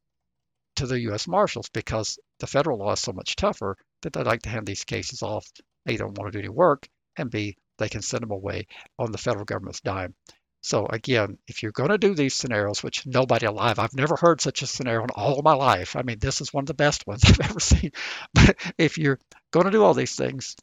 [0.75, 1.27] to the U.S.
[1.27, 4.83] Marshals because the federal law is so much tougher that they like to hand these
[4.83, 5.47] cases off.
[5.87, 8.67] A, don't want to do any work, and B, they can send them away
[8.99, 10.13] on the federal government's dime.
[10.61, 14.41] So again, if you're going to do these scenarios, which nobody alive, I've never heard
[14.41, 15.95] such a scenario in all my life.
[15.95, 17.91] I mean, this is one of the best ones I've ever seen.
[18.33, 19.19] But if you're
[19.51, 20.55] going to do all these things,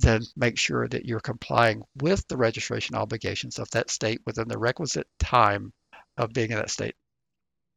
[0.00, 4.58] then make sure that you're complying with the registration obligations of that state within the
[4.58, 5.72] requisite time
[6.16, 6.94] of being in that state.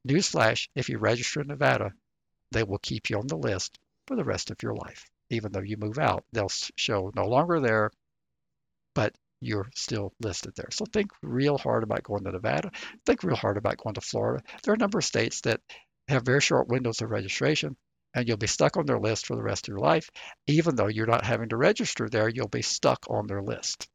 [0.07, 1.91] Newsflash, if you register in Nevada,
[2.51, 5.09] they will keep you on the list for the rest of your life.
[5.29, 7.91] Even though you move out, they'll show no longer there,
[8.95, 10.69] but you're still listed there.
[10.71, 12.71] So think real hard about going to Nevada.
[13.05, 14.43] Think real hard about going to Florida.
[14.63, 15.59] There are a number of states that
[16.07, 17.75] have very short windows of registration
[18.13, 20.09] and you'll be stuck on their list for the rest of your life.
[20.47, 23.87] Even though you're not having to register there, you'll be stuck on their list.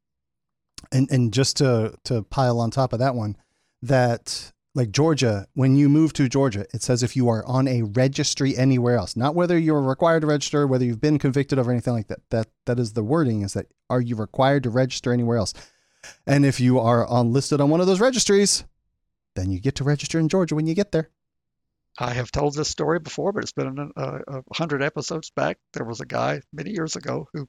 [0.92, 3.37] And and just to to pile on top of that one,
[3.83, 7.83] that like Georgia, when you move to Georgia, it says if you are on a
[7.83, 11.94] registry anywhere else, not whether you're required to register, whether you've been convicted of anything
[11.94, 12.20] like that.
[12.31, 15.52] That that is the wording is that are you required to register anywhere else?
[16.26, 18.64] And if you are on listed on one of those registries,
[19.35, 21.11] then you get to register in Georgia when you get there.
[22.00, 25.58] I have told this story before, but it's been a, uh, a hundred episodes back.
[25.72, 27.48] There was a guy many years ago who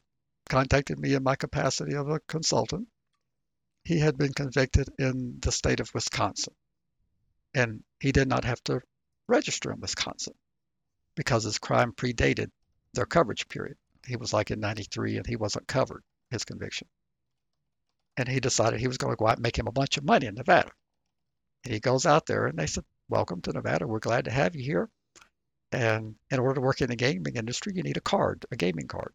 [0.50, 2.88] contacted me in my capacity of a consultant.
[3.84, 6.56] He had been convicted in the state of Wisconsin,
[7.54, 8.82] and he did not have to
[9.28, 10.34] register in Wisconsin
[11.16, 12.50] because his crime predated
[12.94, 13.78] their coverage period.
[14.08, 16.88] He was like in 93 and he wasn't covered, his conviction.
[18.18, 20.04] And he decided he was going to go out and make him a bunch of
[20.04, 20.72] money in Nevada.
[21.64, 23.88] And he goes out there and they said, welcome to Nevada.
[23.88, 24.90] We're glad to have you here.
[25.72, 28.88] And in order to work in the gaming industry, you need a card, a gaming
[28.88, 29.14] card.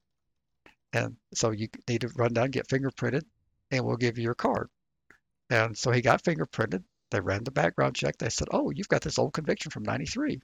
[0.93, 3.23] And so you need to run down, get fingerprinted,
[3.71, 4.69] and we'll give you your card.
[5.51, 6.83] And so he got fingerprinted.
[7.11, 8.17] They ran the background check.
[8.19, 10.41] They said, oh, you've got this old conviction from 93.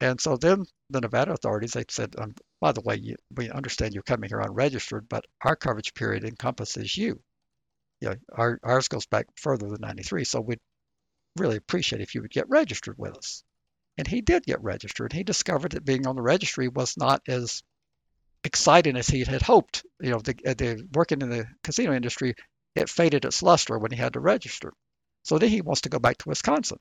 [0.00, 3.94] And so then the Nevada authorities, they said, um, by the way, you, we understand
[3.94, 7.20] you're coming here unregistered, but our coverage period encompasses you.
[8.00, 10.24] You know, our, ours goes back further than 93.
[10.24, 10.60] So we'd
[11.38, 13.42] really appreciate if you would get registered with us.
[13.96, 15.12] And he did get registered.
[15.12, 17.62] He discovered that being on the registry was not as
[18.44, 19.84] exciting as he had hoped.
[20.00, 22.34] You know, the, uh, the working in the casino industry,
[22.76, 24.72] it faded its luster when he had to register.
[25.24, 26.78] So then he wants to go back to Wisconsin.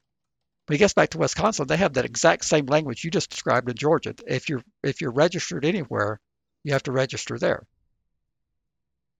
[0.68, 3.70] When he gets back to Wisconsin, they have that exact same language you just described
[3.70, 4.14] in Georgia.
[4.28, 6.20] If you're if you're registered anywhere,
[6.64, 7.66] you have to register there.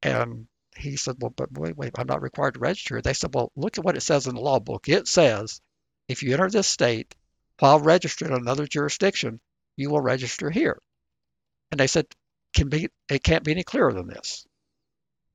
[0.04, 0.48] And
[0.78, 3.02] he said, Well, but wait, wait, I'm not required to register.
[3.02, 4.88] They said, Well, look at what it says in the law book.
[4.90, 5.62] It says
[6.08, 7.16] if you enter this state
[7.60, 9.40] while registered in another jurisdiction,
[9.76, 10.80] you will register here.
[11.72, 12.08] And they said,
[12.56, 14.46] Can be it can't be any clearer than this.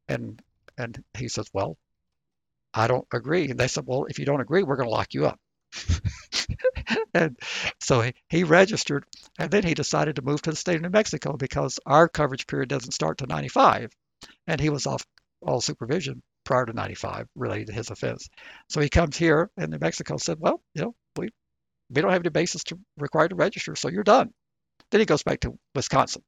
[0.08, 0.42] And
[0.78, 1.76] and he says, Well,
[2.74, 3.50] I don't agree.
[3.50, 5.40] And they said, Well, if you don't agree, we're going to lock you up.
[7.14, 7.38] and
[7.80, 9.04] so he, he registered
[9.38, 12.46] and then he decided to move to the state of New Mexico because our coverage
[12.46, 13.90] period doesn't start to 95
[14.46, 15.06] and he was off
[15.42, 18.28] all supervision prior to 95 related to his offense.
[18.68, 21.28] So he comes here, and New Mexico said, well, you know, we,
[21.90, 24.32] we don't have any basis to require to register, so you're done.
[24.90, 26.22] Then he goes back to Wisconsin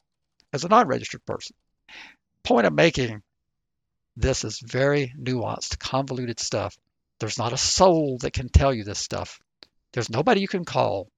[0.52, 1.56] as a non-registered person.
[2.44, 3.22] Point I'm making,
[4.16, 6.76] this is very nuanced, convoluted stuff.
[7.20, 9.40] There's not a soul that can tell you this stuff.
[9.92, 11.08] There's nobody you can call.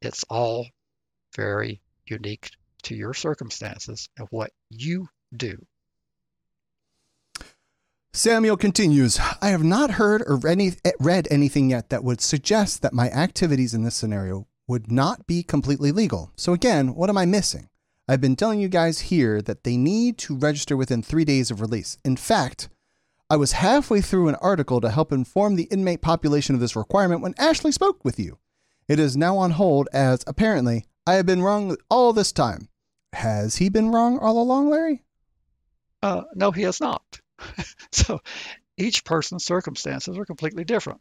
[0.00, 0.66] It's all
[1.36, 2.50] very unique
[2.84, 5.56] to your circumstances and what you do.
[8.12, 12.92] Samuel continues I have not heard or any, read anything yet that would suggest that
[12.92, 16.32] my activities in this scenario would not be completely legal.
[16.34, 17.68] So, again, what am I missing?
[18.08, 21.60] I've been telling you guys here that they need to register within three days of
[21.60, 21.98] release.
[22.04, 22.68] In fact,
[23.30, 27.22] I was halfway through an article to help inform the inmate population of this requirement
[27.22, 28.38] when Ashley spoke with you.
[28.88, 32.70] It is now on hold as apparently I have been wrong all this time.
[33.12, 35.04] Has he been wrong all along, Larry?
[36.02, 37.20] Uh, no, he has not.
[37.92, 38.20] so
[38.76, 41.00] each person's circumstances are completely different.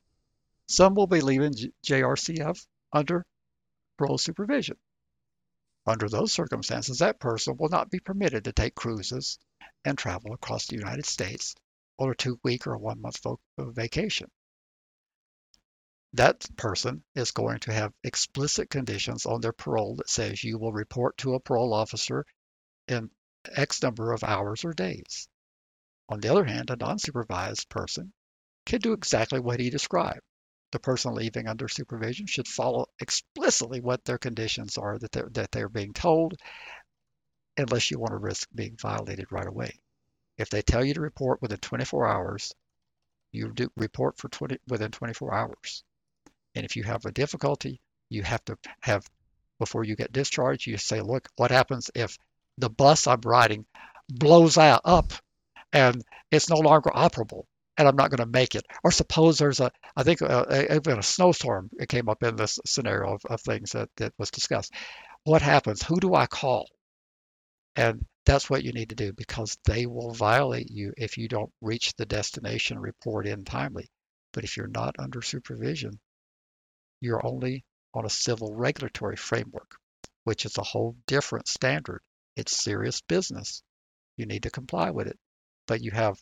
[0.67, 1.53] Some will be leaving
[1.85, 3.25] JRCF under
[3.97, 4.77] parole supervision.
[5.85, 9.39] Under those circumstances, that person will not be permitted to take cruises
[9.85, 11.55] and travel across the United States
[11.97, 13.25] on a two week or one month
[13.57, 14.29] vacation.
[16.13, 20.73] That person is going to have explicit conditions on their parole that says you will
[20.73, 22.25] report to a parole officer
[22.87, 23.09] in
[23.45, 25.28] X number of hours or days.
[26.09, 28.11] On the other hand, a non-supervised person
[28.65, 30.21] can do exactly what he described.
[30.71, 35.51] The person leaving under supervision should follow explicitly what their conditions are that they're, that
[35.51, 36.33] they're being told,
[37.57, 39.79] unless you want to risk being violated right away.
[40.37, 42.53] If they tell you to report within 24 hours,
[43.31, 45.83] you do report for 20 within 24 hours.
[46.55, 49.07] And if you have a difficulty, you have to have
[49.59, 52.17] before you get discharged, you say, look, what happens if
[52.57, 53.65] the bus I'm riding
[54.09, 55.13] blows out up
[55.73, 57.43] and it's no longer operable
[57.79, 58.65] and I'm not going to make it.
[58.83, 62.59] Or suppose there's a, I think uh, even a snowstorm it came up in this
[62.65, 64.73] scenario of, of things that, that was discussed.
[65.23, 65.81] What happens?
[65.83, 66.67] Who do I call?
[67.77, 71.53] And that's what you need to do because they will violate you if you don't
[71.61, 73.87] reach the destination report in timely.
[74.33, 76.01] But if you're not under supervision,
[76.99, 77.63] you're only
[77.93, 79.77] on a civil regulatory framework,
[80.25, 82.01] which is a whole different standard.
[82.35, 83.63] It's serious business.
[84.17, 85.17] You need to comply with it
[85.69, 86.19] but you have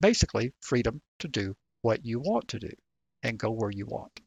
[0.00, 2.70] basically freedom to do what you want to do
[3.22, 4.20] and go where you want.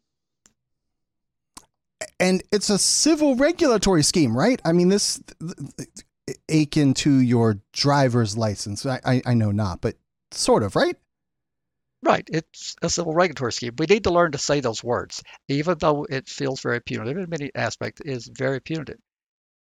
[2.19, 4.61] And it's a civil regulatory scheme, right?
[4.65, 5.23] I mean, this
[6.49, 8.85] akin to your driver's license.
[8.85, 9.95] I, I, I know not, but
[10.31, 10.97] sort of, right?
[12.03, 12.27] Right.
[12.31, 13.75] It's a civil regulatory scheme.
[13.77, 17.29] We need to learn to say those words, even though it feels very punitive in
[17.29, 18.99] many aspects, is very punitive.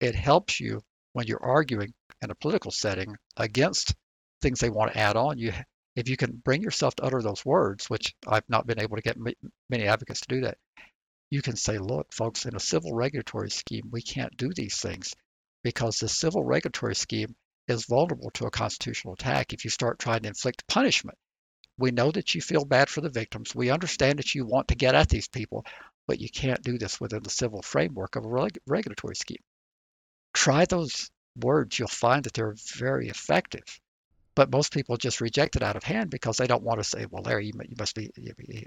[0.02, 0.82] It helps you
[1.14, 3.94] when you're arguing in a political setting against
[4.42, 5.38] things they want to add on.
[5.38, 5.54] You,
[5.96, 9.02] if you can bring yourself to utter those words, which I've not been able to
[9.02, 9.18] get
[9.70, 10.58] many advocates to do that,
[11.30, 15.14] you can say, look, folks, in a civil regulatory scheme, we can't do these things
[15.64, 17.36] because the civil regulatory scheme
[17.68, 21.18] is vulnerable to a constitutional attack if you start trying to inflict punishment.
[21.78, 23.54] We know that you feel bad for the victims.
[23.54, 25.66] We understand that you want to get at these people,
[26.08, 29.44] but you can't do this within the civil framework of a reg- regulatory scheme.
[30.34, 31.78] Try those words.
[31.78, 33.80] You'll find that they're very effective.
[34.36, 37.06] But most people just reject it out of hand because they don't want to say,
[37.10, 38.10] well, Larry, you, you must be,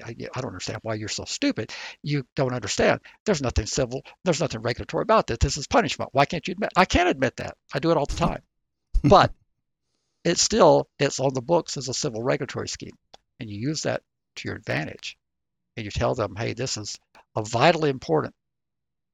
[0.04, 1.72] I don't understand why you're so stupid.
[2.02, 3.00] You don't understand.
[3.24, 5.38] There's nothing civil, there's nothing regulatory about this.
[5.38, 6.10] This is punishment.
[6.12, 6.70] Why can't you admit?
[6.76, 7.56] I can't admit that.
[7.72, 8.42] I do it all the time.
[9.04, 9.32] but
[10.24, 12.96] it's still, it's on the books as a civil regulatory scheme.
[13.40, 14.02] And you use that
[14.36, 15.16] to your advantage.
[15.76, 16.98] And you tell them, hey, this is
[17.34, 18.34] a vitally important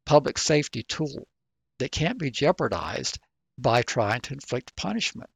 [0.05, 1.28] public safety tool
[1.78, 3.18] that can't be jeopardized
[3.59, 5.30] by trying to inflict punishment.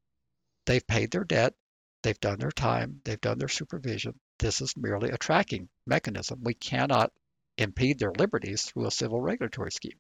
[0.67, 1.55] They've paid their debt,
[2.03, 4.15] they've done their time, they've done their supervision.
[4.39, 6.41] This is merely a tracking mechanism.
[6.43, 7.13] We cannot
[7.59, 9.99] impede their liberties through a civil regulatory scheme.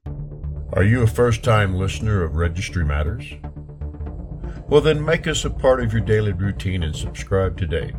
[0.75, 3.25] Are you a first time listener of Registry Matters?
[4.69, 7.93] Well, then make us a part of your daily routine and subscribe today.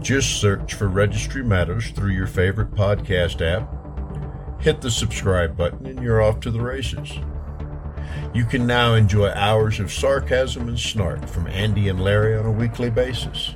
[0.00, 4.60] Just search for Registry Matters through your favorite podcast app.
[4.60, 7.10] Hit the subscribe button and you're off to the races.
[8.34, 12.52] You can now enjoy hours of sarcasm and snark from Andy and Larry on a
[12.52, 13.54] weekly basis.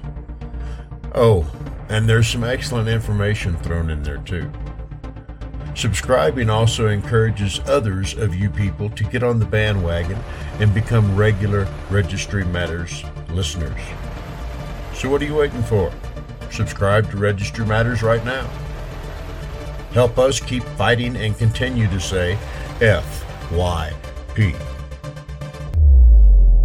[1.14, 1.46] Oh,
[1.88, 4.50] and there's some excellent information thrown in there too.
[5.74, 10.18] Subscribing also encourages others of you people to get on the bandwagon
[10.60, 13.80] and become regular Registry Matters listeners.
[14.94, 15.92] So, what are you waiting for?
[16.50, 18.46] Subscribe to Registry Matters right now.
[19.92, 22.38] Help us keep fighting and continue to say
[24.32, 24.54] FYP.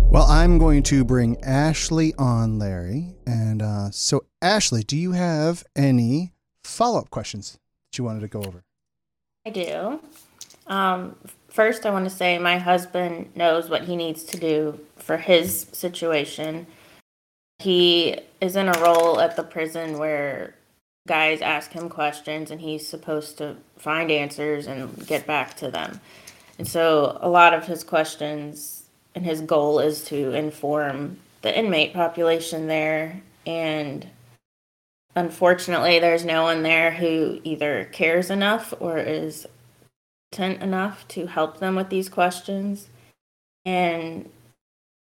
[0.09, 3.15] Well, I'm going to bring Ashley on, Larry.
[3.25, 7.59] And uh, so, Ashley, do you have any follow up questions
[7.91, 8.63] that you wanted to go over?
[9.45, 9.99] I do.
[10.67, 11.15] Um,
[11.49, 15.67] first, I want to say my husband knows what he needs to do for his
[15.71, 16.67] situation.
[17.59, 20.55] He is in a role at the prison where
[21.07, 26.01] guys ask him questions and he's supposed to find answers and get back to them.
[26.57, 28.83] And so, a lot of his questions
[29.13, 33.21] and his goal is to inform the inmate population there.
[33.45, 34.07] And
[35.15, 39.47] unfortunately, there's no one there who either cares enough or is
[40.31, 42.87] content enough to help them with these questions.
[43.65, 44.29] And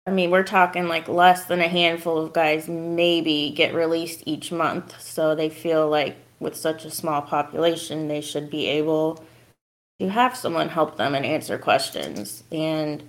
[0.06, 4.50] I mean, we're talking like less than a handful of guys maybe get released each
[4.50, 5.00] month.
[5.00, 9.24] So they feel like with such a small population, they should be able
[10.00, 12.42] to have someone help them and answer questions.
[12.50, 13.04] And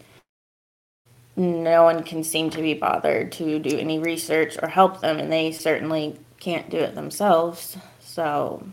[1.38, 5.32] no one can seem to be bothered to do any research or help them, and
[5.32, 7.78] they certainly can't do it themselves.
[8.02, 8.68] So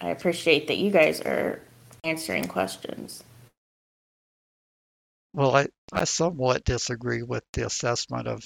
[0.00, 1.62] I appreciate that you guys are
[2.02, 3.22] answering questions.
[5.32, 8.42] Well, I, I somewhat disagree with the assessment of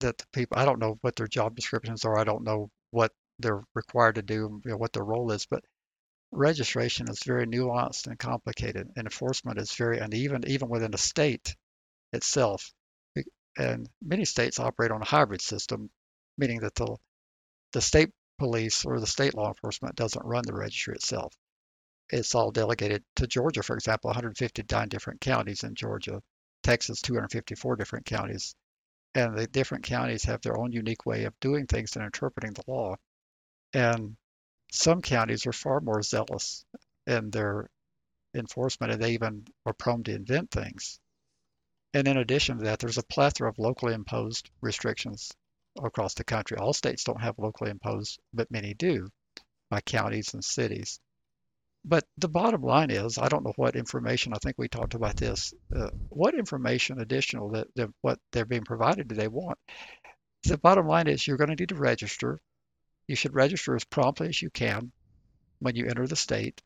[0.00, 2.18] that the people, I don't know what their job descriptions are.
[2.18, 5.62] I don't know what they're required to do, you know, what their role is, but
[6.34, 8.88] registration is very nuanced and complicated.
[8.96, 11.54] And enforcement is very uneven, even within a state
[12.12, 12.72] itself.
[13.56, 15.90] And many states operate on a hybrid system,
[16.36, 16.96] meaning that the,
[17.72, 21.32] the state police or the state law enforcement doesn't run the registry itself.
[22.10, 26.20] It's all delegated to Georgia, for example, 159 different counties in Georgia,
[26.62, 28.54] Texas, 254 different counties.
[29.14, 32.64] And the different counties have their own unique way of doing things and interpreting the
[32.66, 32.96] law.
[33.72, 34.16] And
[34.74, 36.64] some counties are far more zealous
[37.06, 37.70] in their
[38.34, 40.98] enforcement, and they even are prone to invent things
[41.94, 45.30] and in addition to that, there's a plethora of locally imposed restrictions
[45.82, 46.58] across the country.
[46.58, 49.08] All states don't have locally imposed, but many do
[49.70, 50.98] by counties and cities.
[51.84, 55.16] But the bottom line is, I don't know what information, I think we talked about
[55.16, 59.58] this, uh, what information additional that, that what they're being provided do they want?
[60.44, 62.40] The bottom line is you're going to need to register.
[63.06, 64.92] You should register as promptly as you can
[65.58, 66.62] when you enter the state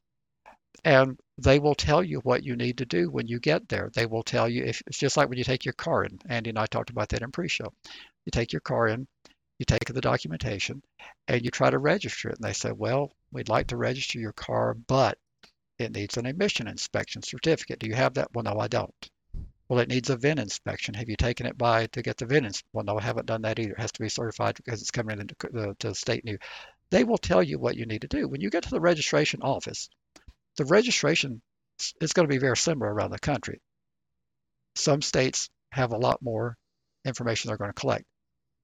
[0.85, 3.91] and they will tell you what you need to do when you get there.
[3.93, 6.19] They will tell you if it's just like when you take your car in.
[6.29, 7.73] Andy and I talked about that in pre-show.
[8.25, 9.07] You take your car in,
[9.59, 10.83] you take the documentation,
[11.27, 12.37] and you try to register it.
[12.37, 15.19] And they say, "Well, we'd like to register your car, but
[15.79, 17.81] it needs an emission inspection certificate.
[17.81, 19.11] Do you have that?" Well, no, I don't.
[19.69, 20.95] Well, it needs a VIN inspection.
[20.95, 22.47] Have you taken it by to get the VIN?
[22.47, 23.73] Ins- well, no, I haven't done that either.
[23.73, 25.35] It has to be certified because it's coming into
[25.79, 26.39] the, state new.
[26.91, 28.27] They will tell you what you need to do.
[28.29, 29.91] When you get to the registration office,
[30.57, 31.43] the registration
[32.01, 33.61] is going to be very similar around the country.
[34.75, 36.57] Some states have a lot more
[37.05, 38.05] information they're going to collect.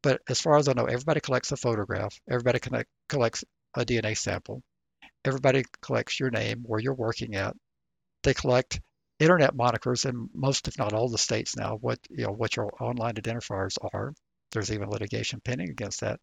[0.03, 3.45] But as far as I know, everybody collects a photograph, everybody connect, collects
[3.75, 4.63] a DNA sample,
[5.25, 7.55] everybody collects your name, where you're working at.
[8.23, 8.81] They collect
[9.19, 11.77] internet monikers in most, if not all, the states now.
[11.81, 14.15] What you know, what your online identifiers are.
[14.53, 16.21] There's even litigation pending against that.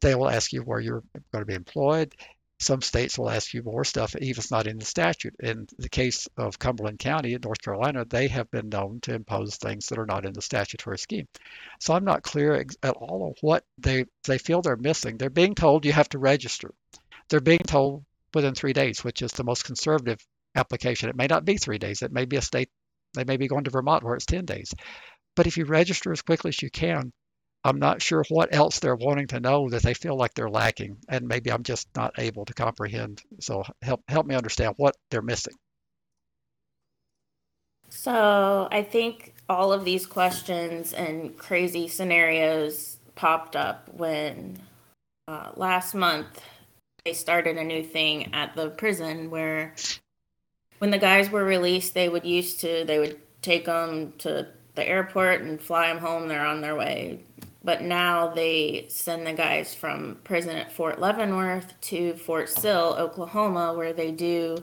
[0.00, 1.02] They will ask you where you're
[1.32, 2.14] going to be employed.
[2.60, 5.34] Some states will ask you more stuff, even if it's not in the statute.
[5.40, 9.56] In the case of Cumberland County in North Carolina, they have been known to impose
[9.56, 11.26] things that are not in the statutory scheme.
[11.80, 15.18] So I'm not clear at all of what they, they feel they're missing.
[15.18, 16.72] They're being told you have to register.
[17.28, 20.24] They're being told within three days, which is the most conservative
[20.54, 21.08] application.
[21.08, 22.02] It may not be three days.
[22.02, 22.68] It may be a state,
[23.14, 24.72] they may be going to Vermont where it's 10 days.
[25.36, 27.12] But if you register as quickly as you can,
[27.64, 30.98] I'm not sure what else they're wanting to know that they feel like they're lacking,
[31.08, 33.22] and maybe I'm just not able to comprehend.
[33.40, 35.54] So help help me understand what they're missing.
[37.88, 44.58] So I think all of these questions and crazy scenarios popped up when
[45.26, 46.42] uh, last month
[47.04, 49.74] they started a new thing at the prison where
[50.78, 54.88] when the guys were released, they would used to they would take them to the
[54.88, 56.28] airport and fly them home.
[56.28, 57.20] They're on their way.
[57.62, 63.72] But now they send the guys from prison at Fort Leavenworth to Fort Sill, Oklahoma,
[63.72, 64.62] where they do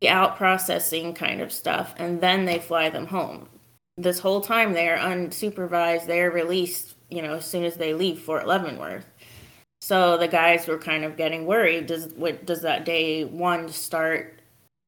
[0.00, 3.48] the out processing kind of stuff, and then they fly them home.
[3.96, 6.06] This whole time they are unsupervised.
[6.06, 9.06] They are released, you know, as soon as they leave Fort Leavenworth.
[9.80, 11.86] So the guys were kind of getting worried.
[11.86, 14.40] Does what does that day one start?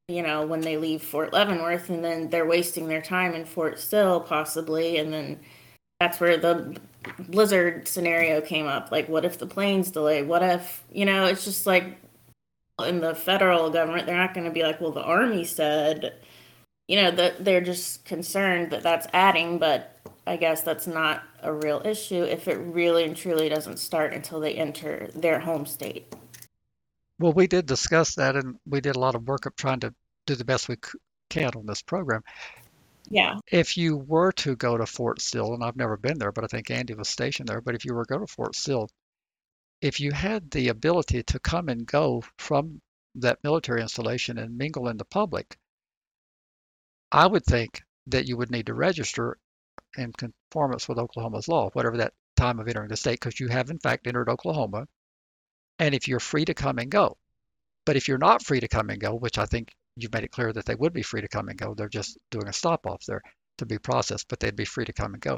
[0.09, 3.77] You know, when they leave Fort Leavenworth, and then they're wasting their time in Fort
[3.77, 5.39] Sill possibly, and then
[5.99, 6.77] that's where the
[7.27, 8.89] blizzard scenario came up.
[8.89, 10.23] Like, what if the plane's delay?
[10.23, 11.25] What if you know?
[11.25, 11.97] It's just like
[12.85, 16.13] in the federal government, they're not going to be like, well, the army said,
[16.87, 21.51] you know, that they're just concerned that that's adding, but I guess that's not a
[21.51, 26.13] real issue if it really and truly doesn't start until they enter their home state.
[27.19, 29.93] Well, we did discuss that, and we did a lot of work of trying to
[30.25, 30.75] do the best we
[31.29, 32.23] can on this program.
[33.09, 33.37] Yeah.
[33.51, 36.47] If you were to go to Fort Sill, and I've never been there, but I
[36.47, 38.89] think Andy was stationed there, but if you were to go to Fort Sill,
[39.81, 42.81] if you had the ability to come and go from
[43.15, 45.57] that military installation and mingle in the public,
[47.11, 49.37] I would think that you would need to register
[49.97, 53.69] in conformance with Oklahoma's law, whatever that time of entering the state, because you have
[53.69, 54.87] in fact entered Oklahoma.
[55.79, 57.17] And if you're free to come and go,
[57.85, 60.31] but if you're not free to come and go, which I think you've made it
[60.31, 62.85] clear that they would be free to come and go, they're just doing a stop
[62.85, 63.21] off there
[63.59, 65.37] to be processed, but they'd be free to come and go.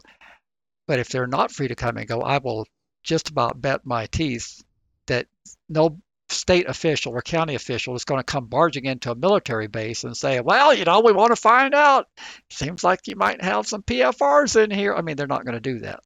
[0.88, 2.66] But if they're not free to come and go, I will
[3.04, 4.64] just about bet my teeth
[5.06, 5.28] that
[5.68, 10.04] no state official or county official is going to come barging into a military base
[10.04, 12.08] and say, well, you know, we want to find out.
[12.50, 14.94] Seems like you might have some PFRs in here.
[14.96, 16.02] I mean, they're not going to do that.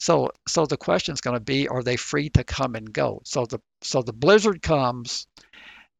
[0.00, 3.22] So, so the question is going to be, are they free to come and go?
[3.24, 5.26] So the so the blizzard comes,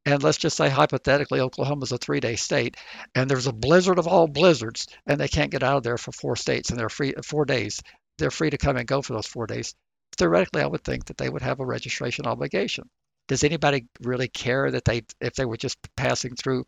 [0.05, 2.75] and let's just say hypothetically, Oklahoma is a three-day state,
[3.15, 6.11] and there's a blizzard of all blizzards, and they can't get out of there for
[6.11, 7.81] four states, and they're free four days.
[8.17, 9.73] They're free to come and go for those four days
[10.17, 12.89] theoretically, I would think that they would have a registration obligation.
[13.27, 16.65] Does anybody really care that they, if they were just passing through?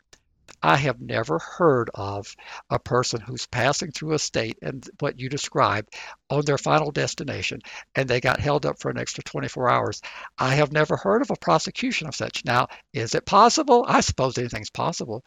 [0.63, 2.33] I have never heard of
[2.69, 5.93] a person who's passing through a state and what you described
[6.29, 7.59] on their final destination
[7.93, 10.01] and they got held up for an extra 24 hours.
[10.37, 12.45] I have never heard of a prosecution of such.
[12.45, 13.85] Now, is it possible?
[13.85, 15.23] I suppose anything's possible.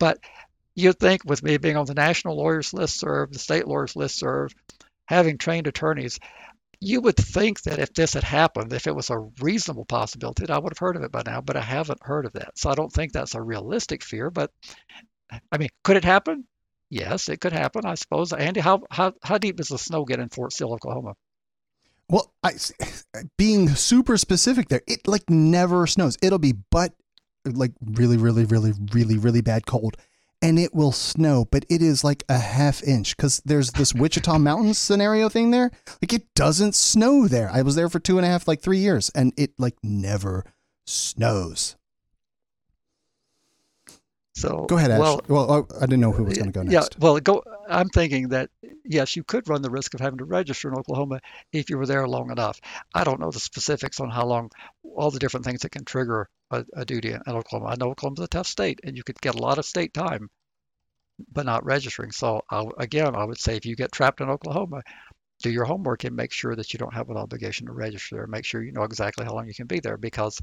[0.00, 0.18] But
[0.74, 4.18] you'd think with me being on the national lawyers list serve, the state lawyers list
[4.18, 4.52] serve,
[5.06, 6.18] having trained attorneys,
[6.80, 10.58] you would think that if this had happened, if it was a reasonable possibility, I
[10.58, 12.58] would have heard of it by now, but I haven't heard of that.
[12.58, 14.30] So I don't think that's a realistic fear.
[14.30, 14.50] But
[15.52, 16.46] I mean, could it happen?
[16.88, 18.32] Yes, it could happen, I suppose.
[18.32, 21.14] Andy, how how, how deep does the snow get in Fort Sill, Oklahoma?
[22.08, 22.52] Well, I,
[23.38, 26.16] being super specific there, it like never snows.
[26.22, 26.94] It'll be but
[27.44, 29.96] like really, really, really, really, really bad cold
[30.42, 34.38] and it will snow, but it is like a half inch because there's this Wichita
[34.38, 35.70] Mountains scenario thing there.
[36.00, 37.50] Like it doesn't snow there.
[37.52, 40.44] I was there for two and a half, like three years, and it like never
[40.86, 41.76] snows.
[44.34, 44.98] So go ahead, Ash.
[44.98, 46.72] Well, well I didn't know who was going to go next.
[46.72, 47.42] Yeah, well, go.
[47.68, 48.50] I'm thinking that
[48.84, 51.20] yes, you could run the risk of having to register in Oklahoma
[51.52, 52.60] if you were there long enough.
[52.94, 54.50] I don't know the specifics on how long,
[54.82, 57.70] all the different things that can trigger a, a duty in Oklahoma.
[57.70, 60.28] I know Oklahoma's a tough state, and you could get a lot of state time,
[61.32, 62.12] but not registering.
[62.12, 64.82] So I, again, I would say if you get trapped in Oklahoma,
[65.42, 68.26] do your homework and make sure that you don't have an obligation to register there.
[68.26, 70.38] Make sure you know exactly how long you can be there because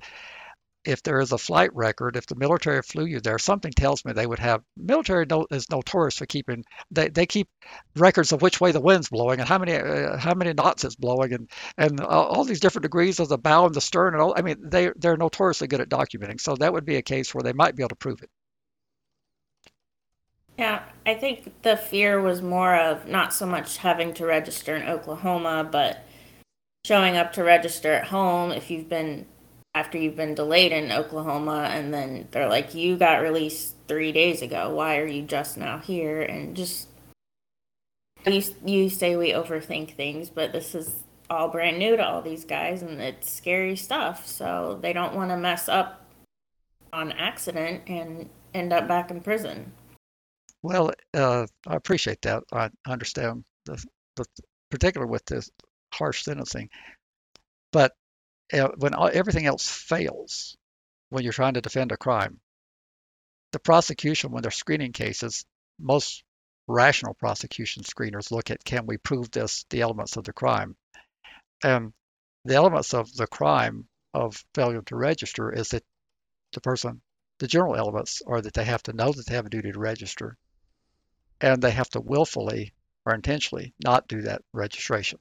[0.86, 4.14] if there is a flight record, if the military flew you there, something tells me
[4.14, 4.64] they would have.
[4.78, 6.64] Military no, is notorious for keeping.
[6.92, 7.50] They, they keep
[7.96, 10.96] records of which way the wind's blowing and how many uh, how many knots it's
[10.96, 14.34] blowing and and all these different degrees of the bow and the stern and all.
[14.38, 16.40] I mean, they they're notoriously good at documenting.
[16.40, 18.30] So that would be a case where they might be able to prove it.
[20.58, 24.88] Yeah, I think the fear was more of not so much having to register in
[24.88, 26.04] Oklahoma, but
[26.84, 29.26] showing up to register at home if you've been
[29.76, 34.42] after you've been delayed in Oklahoma, and then they're like, you got released three days
[34.42, 34.74] ago.
[34.74, 36.22] Why are you just now here?
[36.22, 36.88] And just
[38.26, 40.96] you you say we overthink things, but this is
[41.30, 44.28] all brand new to all these guys, and it's scary stuff.
[44.28, 46.06] So they don't want to mess up
[46.94, 49.72] on accident and end up back in prison.
[50.64, 52.44] Well, uh, I appreciate that.
[52.52, 53.84] I understand the,
[54.16, 54.26] the
[54.72, 55.52] particular with this
[55.94, 56.70] harsh sentencing,
[57.72, 57.94] but
[58.54, 60.58] Uh, when everything else fails,
[61.10, 62.40] when you're trying to defend a crime,
[63.52, 65.46] the prosecution, when they're screening cases,
[65.80, 66.24] most
[66.68, 70.76] rational prosecution screeners look at can we prove this, the elements of the crime.
[71.64, 71.94] And
[72.46, 75.84] the elements of the crime of failure to register is that
[76.54, 77.02] the person,
[77.40, 79.80] the general elements are that they have to know that they have a duty to
[79.80, 80.38] register
[81.40, 82.74] and they have to willfully
[83.06, 85.20] or intentionally not do that registration.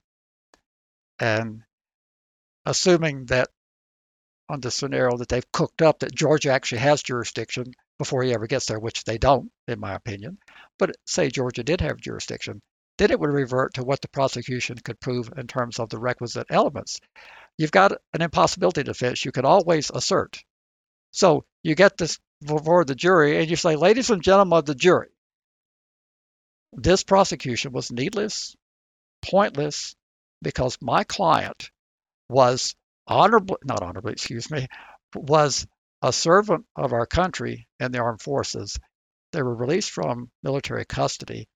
[1.19, 1.63] And
[2.67, 3.49] assuming that
[4.49, 8.47] on the scenario that they've cooked up that Georgia actually has jurisdiction before he ever
[8.47, 10.39] gets there, which they don't, in my opinion.
[10.79, 12.61] But say Georgia did have jurisdiction,
[12.99, 16.47] then it would revert to what the prosecution could prove in terms of the requisite
[16.51, 17.01] elements.
[17.59, 20.39] You've got an impossibility defense you can always assert.
[21.11, 24.75] So you get this before the jury and you say, ladies and gentlemen of the
[24.75, 25.09] jury,
[26.73, 28.55] this prosecution was needless,
[29.23, 29.95] pointless,
[30.43, 31.71] because my client
[32.29, 32.75] was
[33.07, 34.67] honorably, not honorably, excuse me,
[35.15, 35.67] was
[36.03, 38.79] a servant of our country and the armed forces.
[39.33, 41.49] They were released from military custody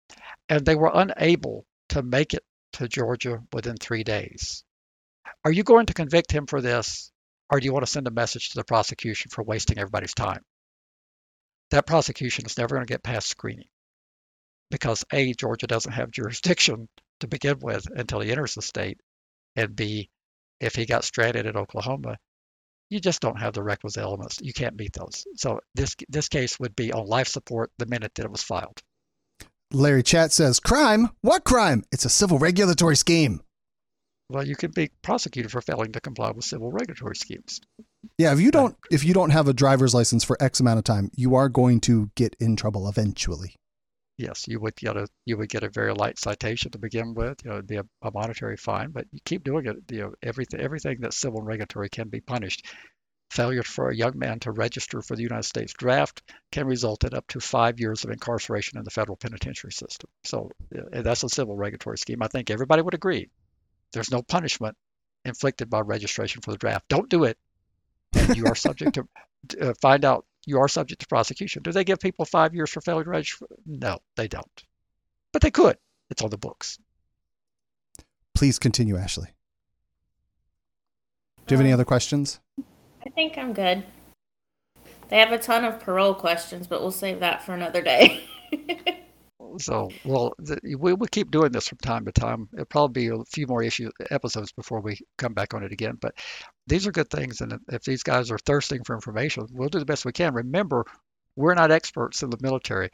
[0.49, 2.45] and they were unable to make it
[2.75, 4.65] to Georgia within three days.
[5.45, 7.11] Are you going to convict him for this,
[7.51, 10.43] or do you want to send a message to the prosecution for wasting everybody's time?
[11.71, 13.69] That prosecution is never going to get past screening
[14.71, 16.89] because A, Georgia doesn't have jurisdiction
[17.21, 19.01] to begin with until he enters the state,
[19.57, 20.11] and B,
[20.61, 22.19] if he got stranded in Oklahoma,
[22.91, 24.39] you just don't have the requisite elements.
[24.43, 25.25] You can't meet those.
[25.37, 28.83] So this this case would be on life support the minute that it was filed.
[29.73, 31.11] Larry Chat says, "Crime?
[31.21, 31.85] What crime?
[31.93, 33.43] It's a civil regulatory scheme."
[34.29, 37.61] Well, you can be prosecuted for failing to comply with civil regulatory schemes.
[38.19, 40.85] Yeah, if you don't if you don't have a driver's license for X amount of
[40.85, 43.55] time, you are going to get in trouble eventually.
[44.21, 47.43] Yes, you would get a you would get a very light citation to begin with.
[47.43, 49.77] You know, it'd be a, a monetary fine, but you keep doing it.
[49.91, 52.67] You know, everything everything that's civil and regulatory can be punished.
[53.31, 56.21] Failure for a young man to register for the United States draft
[56.53, 60.11] can result in up to five years of incarceration in the federal penitentiary system.
[60.25, 62.23] So uh, that's a civil regulatory scheme.
[62.23, 63.31] I think everybody would agree.
[63.95, 64.77] There's no punishment
[65.25, 66.89] inflicted by registration for the draft.
[66.89, 67.39] Don't do it,
[68.15, 69.09] and you are subject to
[69.63, 71.63] uh, find out you are subject to prosecution.
[71.63, 73.47] Do they give people five years for failure to register?
[73.67, 74.65] No, they don't.
[75.33, 75.77] But they could.
[76.11, 76.79] It's on the books.
[78.35, 79.29] Please continue, Ashley.
[81.47, 82.41] Do you have any Um, other questions?
[83.05, 83.85] I think I'm good.
[85.09, 88.25] They have a ton of parole questions, but we'll save that for another day.
[89.59, 92.49] So, well, the, we will keep doing this from time to time.
[92.53, 95.97] It'll probably be a few more issue episodes before we come back on it again.
[96.01, 96.15] But
[96.67, 99.85] these are good things, and if- these guys are thirsting for information, we'll do the
[99.85, 100.35] best we can.
[100.35, 100.85] Remember,
[101.37, 102.91] we're not experts in the military.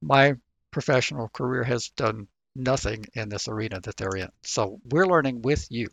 [0.00, 0.34] My
[0.70, 4.28] professional career has done nothing in this arena that they're in.
[4.42, 5.88] So we're learning with you.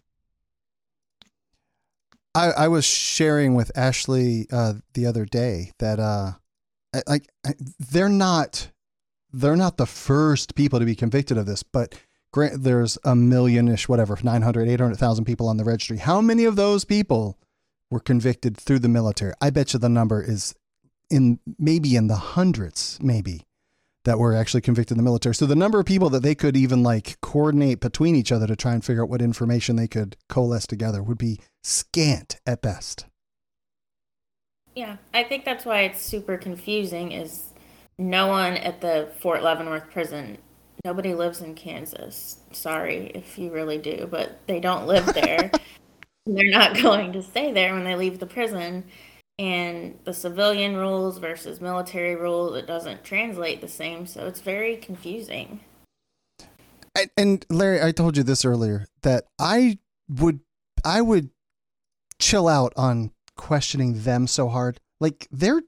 [2.35, 6.33] I, I was sharing with Ashley uh, the other day that uh,
[7.07, 7.27] like
[7.79, 8.69] they're not
[9.37, 11.95] they're not the first people to be convicted of this, but
[12.31, 15.97] grant there's a million-ish, whatever, 900, 800,000 people on the registry.
[15.97, 17.37] How many of those people
[17.91, 19.33] were convicted through the military?
[19.39, 20.55] I bet you the number is
[21.09, 23.43] in maybe in the hundreds, maybe
[24.05, 25.35] that were actually convicted in the military.
[25.35, 28.55] So the number of people that they could even like coordinate between each other to
[28.55, 33.05] try and figure out what information they could coalesce together would be scant at best.
[34.77, 37.46] yeah, I think that's why it's super confusing is
[37.99, 40.37] no one at the Fort Leavenworth prison,
[40.85, 42.37] nobody lives in Kansas.
[42.51, 45.51] Sorry if you really do, but they don't live there.
[46.25, 48.83] They're not going to stay there when they leave the prison.
[49.39, 54.07] And the civilian rules versus military rules, it doesn't translate the same.
[54.07, 55.59] So it's very confusing.
[56.95, 59.77] I, and Larry, I told you this earlier that I
[60.09, 60.39] would
[60.83, 61.29] I would
[62.19, 64.79] chill out on questioning them so hard.
[64.99, 65.61] Like they're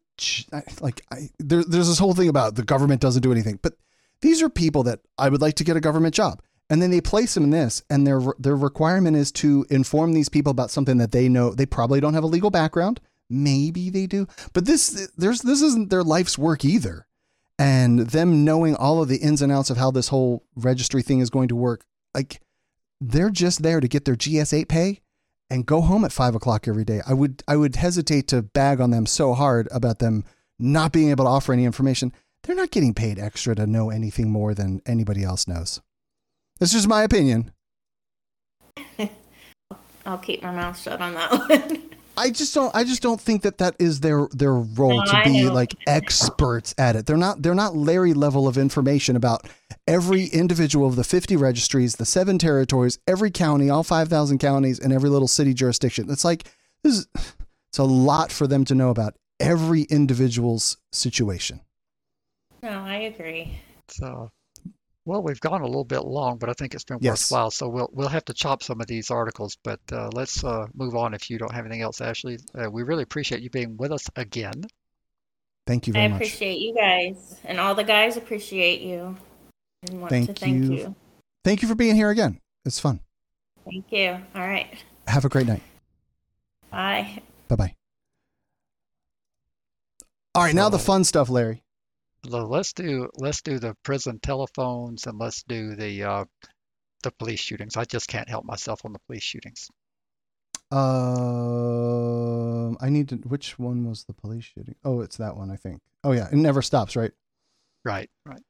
[0.82, 3.74] like I, there, there's this whole thing about the government doesn't do anything, but
[4.22, 7.02] these are people that I would like to get a government job, and then they
[7.02, 10.98] place them in this, and their their requirement is to inform these people about something
[10.98, 13.00] that they know they probably don't have a legal background.
[13.30, 17.06] Maybe they do, but this there's this isn't their life's work either.
[17.58, 21.20] And them knowing all of the ins and outs of how this whole registry thing
[21.20, 21.84] is going to work,
[22.16, 22.40] like
[23.02, 25.02] they're just there to get their GS8 pay
[25.50, 27.02] and go home at five o'clock every day.
[27.08, 30.24] I would I would hesitate to bag on them so hard about them
[30.60, 32.14] not being able to offer any information.
[32.44, 35.82] They're not getting paid extra to know anything more than anybody else knows.
[36.60, 37.52] That's just my opinion.
[40.06, 41.90] I'll keep my mouth shut on that one.
[42.20, 45.18] I just don't I just don't think that that is their their role No, to
[45.18, 45.54] I be know.
[45.54, 47.06] like experts at it.
[47.06, 49.48] They're not they're not Larry level of information about
[49.88, 54.92] every individual of the 50 registries, the seven territories, every county, all 5,000 counties and
[54.94, 56.10] every little city jurisdiction.
[56.10, 56.44] It's like
[56.84, 57.08] this is
[57.70, 61.62] it's a lot for them to know about every individual's situation.
[62.62, 63.60] no, I agree.
[63.88, 64.30] So,
[65.10, 67.32] well, we've gone a little bit long, but I think it's been Yes.
[67.32, 67.50] worthwhile.
[67.50, 70.96] So we'll we'll have to chop some of these articles, but uh, let's uh, move
[70.96, 72.38] on if you don't have anything else, Ashley.
[72.54, 74.64] Uh, we really appreciate you being with us again.
[75.66, 76.14] Thank you I very much.
[76.14, 79.18] I appreciate you guys, and all the guys appreciate you.
[79.88, 80.74] And want Thank to thank you.
[80.74, 80.96] you.
[81.44, 82.40] Thank you for being here again.
[82.66, 83.00] It's fun.
[83.66, 84.12] Thank you.
[84.36, 84.68] All right.
[85.08, 85.64] Have a great night.
[86.70, 87.24] Bye.
[87.48, 87.76] Bye bye.
[90.36, 91.64] All right, now the fun stuff, Larry.
[92.28, 96.26] So let's do let's do the prison telephones and let's do the uh,
[97.04, 97.78] the police shootings.
[97.78, 99.70] I just can't help myself on the police shootings.
[100.72, 100.78] Um,
[102.80, 103.16] I need to.
[103.16, 104.76] Which one was the police shooting?
[104.84, 105.82] Oh, it's that one, I think.
[106.04, 107.12] Oh yeah, it never stops, right?
[107.84, 108.42] Right, right.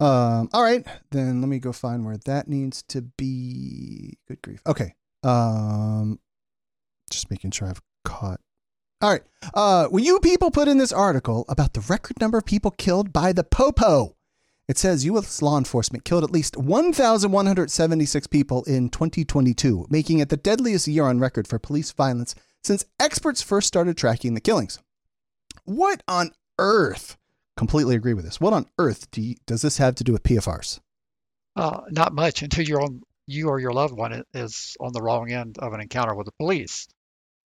[0.00, 4.18] Um, all right, then let me go find where that needs to be.
[4.28, 4.60] Good grief.
[4.66, 4.94] Okay.
[5.22, 6.18] Um,
[7.10, 8.40] just making sure I've caught.
[9.00, 9.22] All right.
[9.52, 13.12] Uh, will you people put in this article about the record number of people killed
[13.12, 14.16] by the Popo?
[14.66, 15.42] It says U.S.
[15.42, 21.20] law enforcement killed at least 1,176 people in 2022, making it the deadliest year on
[21.20, 24.78] record for police violence since experts first started tracking the killings.
[25.64, 27.18] What on earth?
[27.56, 28.40] Completely agree with this.
[28.40, 30.80] What on earth do you, does this have to do with PFRs?
[31.56, 35.30] Uh, not much until you're on you or your loved one is on the wrong
[35.30, 36.88] end of an encounter with the police.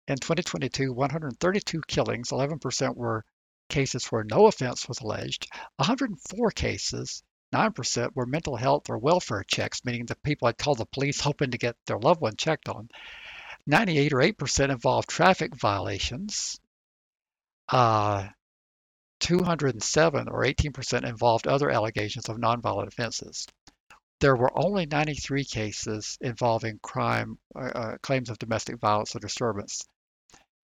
[0.06, 3.24] In 2022, 132 killings, 11% were
[3.70, 5.48] cases where no offense was alleged.
[5.76, 7.22] 104 cases,
[7.54, 11.52] 9% were mental health or welfare checks, meaning the people had called the police hoping
[11.52, 12.90] to get their loved one checked on.
[13.66, 16.60] 98 or 8% involved traffic violations.
[17.70, 18.28] Uh,
[19.20, 23.46] 207 or 18% involved other allegations of nonviolent offenses.
[24.20, 29.86] There were only 93 cases involving crime, uh, uh, claims of domestic violence or disturbance,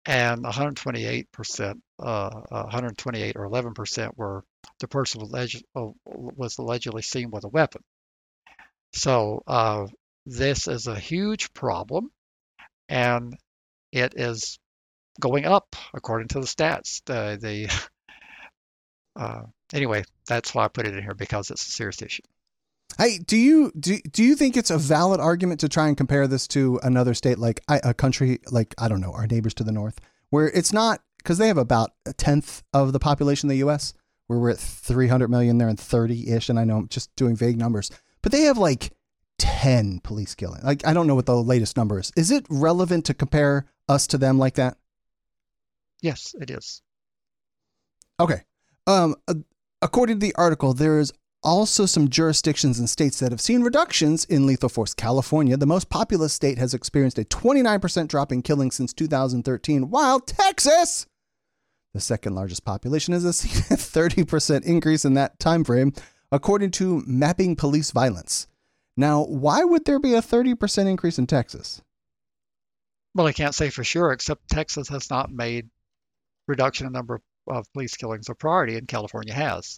[0.05, 4.43] and 128%, uh, 128 or 11% were
[4.79, 5.21] the person
[5.75, 7.81] uh, was allegedly seen with a weapon.
[8.93, 9.87] So uh,
[10.25, 12.11] this is a huge problem,
[12.87, 13.35] and
[13.91, 14.59] it is
[15.19, 17.01] going up according to the stats.
[17.05, 17.69] The, the
[19.21, 19.43] uh,
[19.73, 22.23] anyway, that's why I put it in here because it's a serious issue.
[22.97, 26.27] Hey, do you do, do you think it's a valid argument to try and compare
[26.27, 29.63] this to another state like I- a country like I don't know our neighbors to
[29.63, 33.51] the north, where it's not because they have about a tenth of the population of
[33.51, 33.93] the U.S.
[34.27, 37.35] Where we're at 300 million, they're in 30 ish, and I know I'm just doing
[37.35, 37.91] vague numbers,
[38.21, 38.91] but they have like
[39.37, 40.61] 10 police killing.
[40.63, 42.11] Like I don't know what the latest number is.
[42.15, 44.77] Is it relevant to compare us to them like that?
[46.01, 46.81] Yes, it is.
[48.19, 48.41] Okay.
[48.87, 49.15] Um,
[49.81, 51.11] according to the article, there is
[51.45, 54.93] also some jurisdictions and states that have seen reductions in lethal force.
[54.93, 60.19] California, the most populous state, has experienced a 29% drop in killings since 2013, while
[60.19, 61.05] Texas,
[61.93, 65.93] the second largest population, has seen a 30% increase in that time frame,
[66.31, 68.47] according to Mapping Police Violence.
[68.97, 71.81] Now, why would there be a 30% increase in Texas?
[73.13, 75.69] Well, I can't say for sure, except Texas has not made
[76.47, 79.77] reduction in number of police killings a priority, and California has.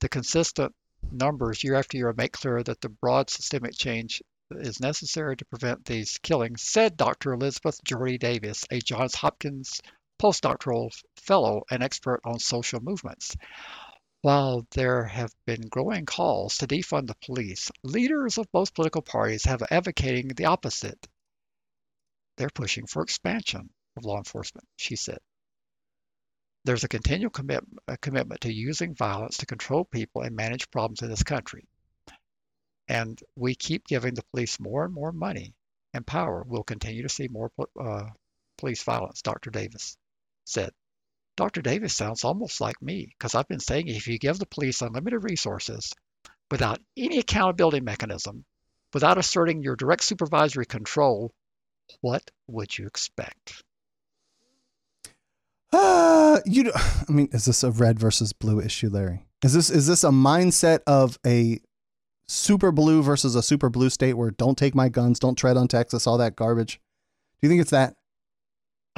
[0.00, 0.74] The consistent
[1.12, 5.84] numbers year after year make clear that the broad systemic change is necessary to prevent
[5.84, 7.32] these killings, said Dr.
[7.32, 9.80] Elizabeth Jordy Davis, a Johns Hopkins
[10.20, 13.36] postdoctoral fellow and expert on social movements.
[14.22, 19.44] While there have been growing calls to defund the police, leaders of both political parties
[19.44, 21.06] have advocating the opposite.
[22.36, 25.18] They're pushing for expansion of law enforcement, she said.
[26.66, 31.00] There's a continual commit, a commitment to using violence to control people and manage problems
[31.00, 31.64] in this country.
[32.88, 35.54] And we keep giving the police more and more money
[35.94, 36.44] and power.
[36.44, 38.06] We'll continue to see more uh,
[38.58, 39.50] police violence, Dr.
[39.50, 39.96] Davis
[40.44, 40.70] said.
[41.36, 41.62] Dr.
[41.62, 45.22] Davis sounds almost like me because I've been saying if you give the police unlimited
[45.22, 45.92] resources
[46.50, 48.44] without any accountability mechanism,
[48.92, 51.32] without asserting your direct supervisory control,
[52.00, 53.62] what would you expect?
[55.72, 56.72] Uh, you.
[57.08, 59.26] I mean, is this a red versus blue issue, Larry?
[59.44, 61.60] Is this is this a mindset of a
[62.28, 65.68] super blue versus a super blue state where don't take my guns, don't tread on
[65.68, 66.80] Texas, all that garbage?
[67.40, 67.94] Do you think it's that?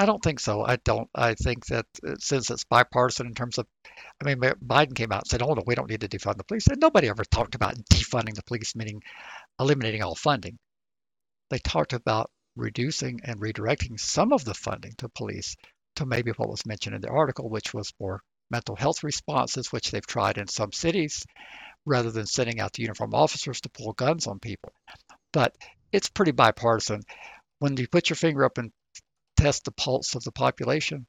[0.01, 0.65] I don't think so.
[0.65, 1.09] I don't.
[1.13, 3.67] I think that uh, since it's bipartisan in terms of,
[4.23, 6.45] I mean, Biden came out and said, "Oh no, we don't need to defund the
[6.45, 9.03] police." And nobody ever talked about defunding the police, meaning
[9.59, 10.57] eliminating all funding.
[11.51, 15.57] They talked about reducing and redirecting some of the funding to police
[15.99, 19.91] to maybe what was mentioned in the article, which was more mental health responses, which
[19.91, 21.27] they've tried in some cities,
[21.85, 24.73] rather than sending out the uniform officers to pull guns on people.
[25.33, 25.57] But
[25.93, 27.03] it's pretty bipartisan.
[27.59, 28.73] When you put your finger up and
[29.37, 31.07] test the pulse of the population,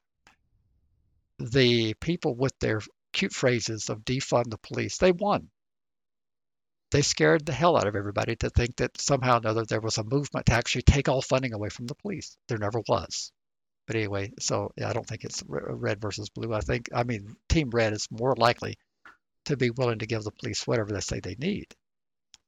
[1.38, 2.82] the people with their
[3.14, 5.50] cute phrases of defund the police, they won.
[6.92, 10.00] They scared the hell out of everybody to think that somehow or another there was
[10.00, 12.36] a movement to actually take all funding away from the police.
[12.48, 13.32] There never was.
[13.90, 16.54] But anyway, so yeah, I don't think it's red versus blue.
[16.54, 18.78] I think, I mean, Team Red is more likely
[19.46, 21.66] to be willing to give the police whatever they say they need.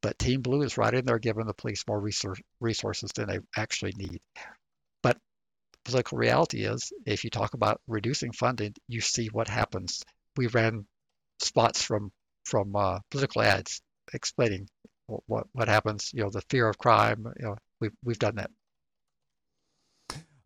[0.04, 3.94] But Team Blue is right in there giving the police more resources than they actually
[3.98, 4.22] need.
[5.02, 5.16] But
[5.72, 10.04] the political reality is, if you talk about reducing funding, you see what happens.
[10.38, 10.86] We ran
[11.40, 12.12] spots from
[12.46, 13.82] from uh, political ads
[14.14, 14.68] explaining
[15.08, 16.12] what, what what happens.
[16.14, 17.26] You know, the fear of crime.
[17.40, 18.52] You know, we've we've done that.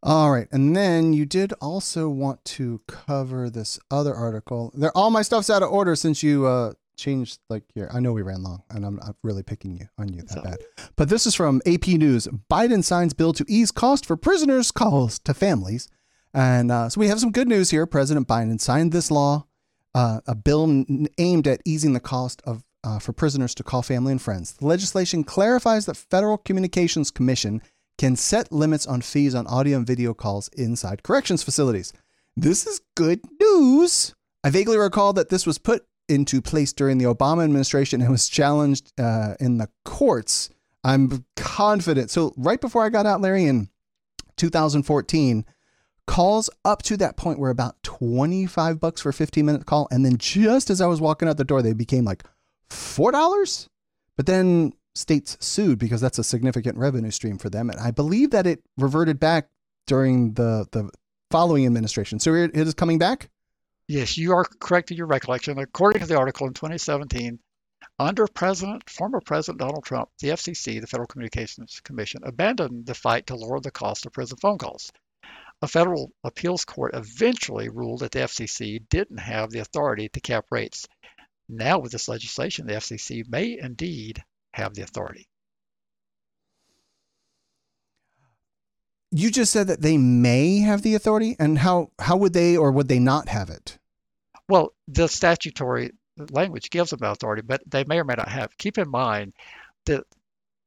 [0.05, 4.71] All right, and then you did also want to cover this other article.
[4.75, 7.89] There, all my stuff's out of order since you uh, changed like here.
[7.91, 10.41] I know we ran long, and I'm not really picking you on you that so.
[10.43, 10.57] bad.
[10.95, 12.27] But this is from AP News.
[12.51, 15.87] Biden signs bill to ease cost for prisoners' calls to families,
[16.35, 17.87] and uh, so we have some good news here.
[17.87, 19.47] President Biden signed this law,
[19.95, 23.81] uh, a bill n- aimed at easing the cost of uh, for prisoners to call
[23.81, 24.53] family and friends.
[24.53, 27.63] The legislation clarifies that Federal Communications Commission
[27.97, 31.93] can set limits on fees on audio and video calls inside corrections facilities.
[32.35, 34.13] This is good news.
[34.43, 38.29] I vaguely recall that this was put into place during the Obama administration and was
[38.29, 40.49] challenged uh, in the courts.
[40.83, 42.11] I'm confident.
[42.11, 43.69] So, right before I got out, Larry, in
[44.37, 45.45] 2014,
[46.05, 49.87] calls up to that point were about 25 bucks for a 15 minute call.
[49.89, 52.23] And then just as I was walking out the door, they became like
[52.69, 53.67] $4.
[54.15, 57.69] But then states sued because that's a significant revenue stream for them.
[57.69, 59.49] And I believe that it reverted back
[59.85, 60.89] during the, the
[61.29, 62.19] following administration.
[62.19, 63.29] So it is coming back?
[63.87, 65.59] Yes, you are correct in your recollection.
[65.59, 67.39] According to the article in 2017,
[67.99, 73.27] under President, former President Donald Trump, the FCC, the Federal Communications Commission, abandoned the fight
[73.27, 74.91] to lower the cost of prison phone calls.
[75.61, 80.45] A federal appeals court eventually ruled that the FCC didn't have the authority to cap
[80.51, 80.87] rates.
[81.47, 84.23] Now, with this legislation, the FCC may indeed
[84.55, 85.27] have the authority.
[89.11, 92.71] You just said that they may have the authority, and how how would they or
[92.71, 93.77] would they not have it?
[94.47, 95.91] Well, the statutory
[96.31, 98.57] language gives them authority, but they may or may not have.
[98.57, 99.33] Keep in mind
[99.85, 100.03] that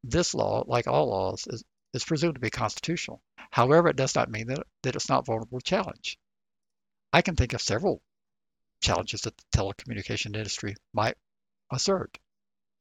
[0.04, 1.64] this law, like all laws, is,
[1.94, 3.22] is presumed to be constitutional.
[3.50, 6.18] However, it does not mean that, that it's not vulnerable to challenge.
[7.12, 8.02] I can think of several
[8.80, 11.16] challenges that the telecommunication industry might
[11.70, 12.18] assert.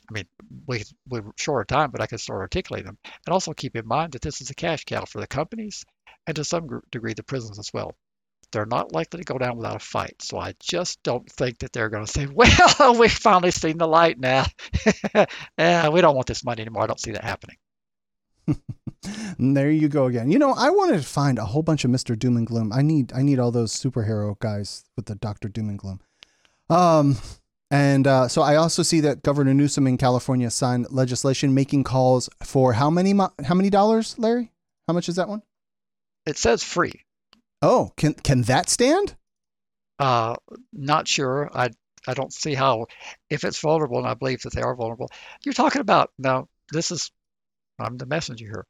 [0.10, 0.26] I mean,
[0.68, 2.97] we, we're short of time, but I can start articulating them.
[3.26, 5.84] And also keep in mind that this is a cash cow for the companies
[6.26, 7.95] and to some degree the prisons as well.
[8.51, 10.22] They're not likely to go down without a fight.
[10.22, 13.88] So I just don't think that they're going to say, well, we've finally seen the
[13.88, 14.45] light now.
[15.58, 16.84] yeah, we don't want this money anymore.
[16.84, 17.58] I don't see that happening.
[19.39, 20.32] there you go again.
[20.32, 22.18] You know, I wanted to find a whole bunch of Mr.
[22.18, 22.72] Doom and Gloom.
[22.72, 25.99] I need I need all those superhero guys with the Doctor Doom and Gloom.
[26.70, 27.18] Um,
[27.70, 32.30] and uh, so I also see that Governor Newsom in California signed legislation making calls
[32.43, 34.51] for how many how many dollars, Larry?
[34.88, 35.41] How much is that one?
[36.26, 37.03] It says free.
[37.61, 39.15] Oh, can can that stand?
[39.99, 40.36] Uh,
[40.72, 41.49] not sure.
[41.53, 41.70] I
[42.07, 42.88] I don't see how.
[43.30, 45.09] If it's vulnerable, and I believe that they are vulnerable,
[45.43, 46.47] you're talking about now.
[46.72, 47.11] This is
[47.80, 48.65] I'm the messenger here,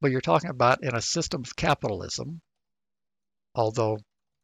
[0.00, 2.40] but you're talking about in a system of capitalism.
[3.54, 3.98] Although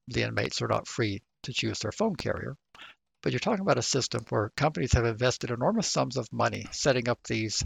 [0.08, 2.56] the inmates are not free to choose their phone carrier,
[3.28, 7.10] but you're talking about a system where companies have invested enormous sums of money setting
[7.10, 7.62] up these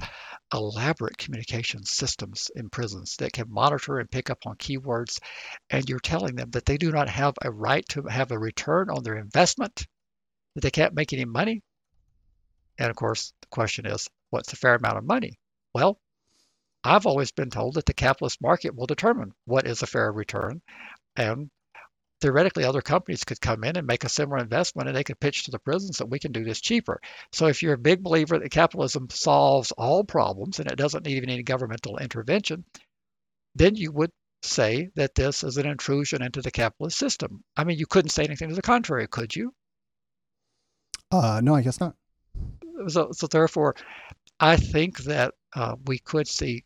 [0.53, 5.21] elaborate communication systems in prisons that can monitor and pick up on keywords.
[5.71, 8.91] And you're telling them that they do not have a right to have a return
[8.91, 9.87] on their investment,
[10.57, 11.63] that they can't make any money.
[12.77, 15.39] And of course, the question is, what's a fair amount of money?
[15.73, 15.97] Well,
[16.83, 20.61] I've always been told that the capitalist market will determine what is a fair return.
[21.15, 21.51] And
[22.23, 25.45] theoretically other companies could come in and make a similar investment and they could pitch
[25.45, 27.01] to the prisons that we can do this cheaper.
[27.33, 31.17] So if you're a big believer that capitalism solves all problems and it doesn't need
[31.17, 32.65] even any governmental intervention,
[33.57, 34.13] then you would
[34.43, 37.43] say that this is an intrusion into the capitalist system.
[37.57, 39.53] I mean, you couldn't say anything to the contrary, could you?
[41.11, 41.97] Uh, no, I guess not.
[42.87, 43.75] So, so therefore,
[44.39, 46.65] I think that uh, we could see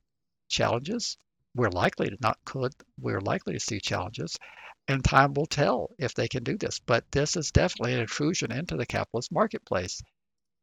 [0.48, 1.16] challenges.
[1.54, 2.72] We're likely to not could.
[3.00, 4.36] We're likely to see challenges
[4.88, 6.78] and time will tell if they can do this.
[6.78, 10.02] But this is definitely an intrusion into the capitalist marketplace.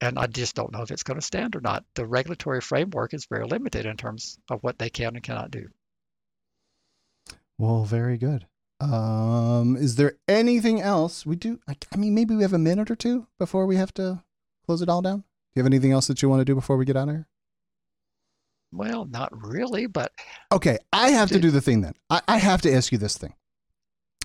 [0.01, 1.85] And I just don't know if it's going to stand or not.
[1.95, 5.69] The regulatory framework is very limited in terms of what they can and cannot do.
[7.57, 8.45] Well, very good.
[8.79, 11.59] Um, is there anything else we do?
[11.67, 14.23] I, I mean, maybe we have a minute or two before we have to
[14.65, 15.19] close it all down.
[15.19, 15.23] Do
[15.55, 17.27] you have anything else that you want to do before we get out of here?
[18.73, 20.11] Well, not really, but
[20.51, 20.79] okay.
[20.91, 21.93] I have to do the thing then.
[22.09, 23.35] I, I have to ask you this thing.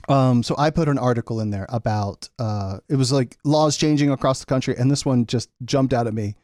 [0.08, 4.10] Um, so I put an article in there about uh, it was like laws changing
[4.10, 6.34] across the country, and this one just jumped out at me.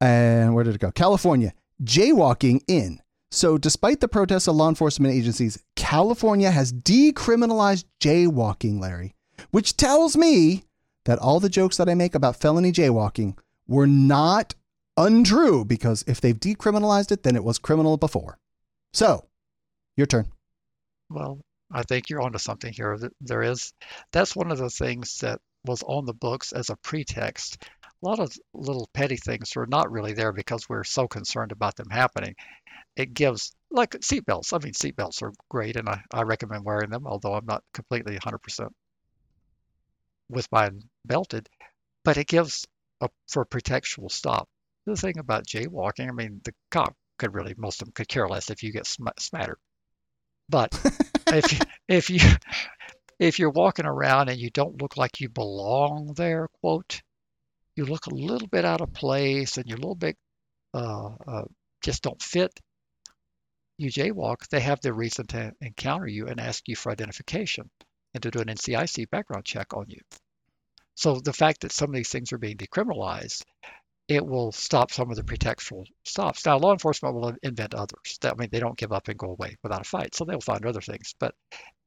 [0.00, 0.90] And where did it go?
[0.90, 1.52] California
[1.82, 3.00] jaywalking in.
[3.30, 9.14] So, despite the protests of law enforcement agencies, California has decriminalized jaywalking, Larry,
[9.50, 10.64] which tells me
[11.04, 13.36] that all the jokes that I make about felony jaywalking
[13.66, 14.54] were not
[14.96, 18.38] untrue because if they've decriminalized it, then it was criminal before.
[18.92, 19.26] So,
[19.96, 20.28] your turn.
[21.10, 21.40] Well,
[21.72, 22.98] I think you're onto something here.
[23.20, 23.72] There is,
[24.12, 27.62] that's one of the things that was on the books as a pretext.
[27.82, 31.76] A lot of little petty things were not really there because we're so concerned about
[31.76, 32.34] them happening.
[32.96, 34.52] It gives, like seatbelts.
[34.52, 38.16] I mean, seatbelts are great, and I, I recommend wearing them, although I'm not completely
[38.18, 38.68] 100%
[40.28, 41.48] with mine belted.
[42.04, 42.66] But it gives
[43.00, 44.48] a, for a pretextual stop.
[44.86, 48.28] The thing about jaywalking, I mean, the cop could really, most of them could care
[48.28, 49.58] less if you get sm- smattered.
[50.48, 50.78] But
[51.28, 52.20] if if you
[53.18, 57.00] if you're walking around and you don't look like you belong there, quote,
[57.76, 60.16] you look a little bit out of place and you're a little bit
[60.74, 61.44] uh, uh,
[61.82, 62.58] just don't fit.
[63.76, 67.70] You jaywalk, they have the reason to encounter you and ask you for identification
[68.12, 70.00] and to do an NCIC background check on you.
[70.94, 73.42] So the fact that some of these things are being decriminalized
[74.08, 76.44] it will stop some of the pretextual stops.
[76.44, 78.18] Now, law enforcement will invent others.
[78.20, 80.40] That I mean, they don't give up and go away without a fight, so they'll
[80.40, 81.14] find other things.
[81.18, 81.34] But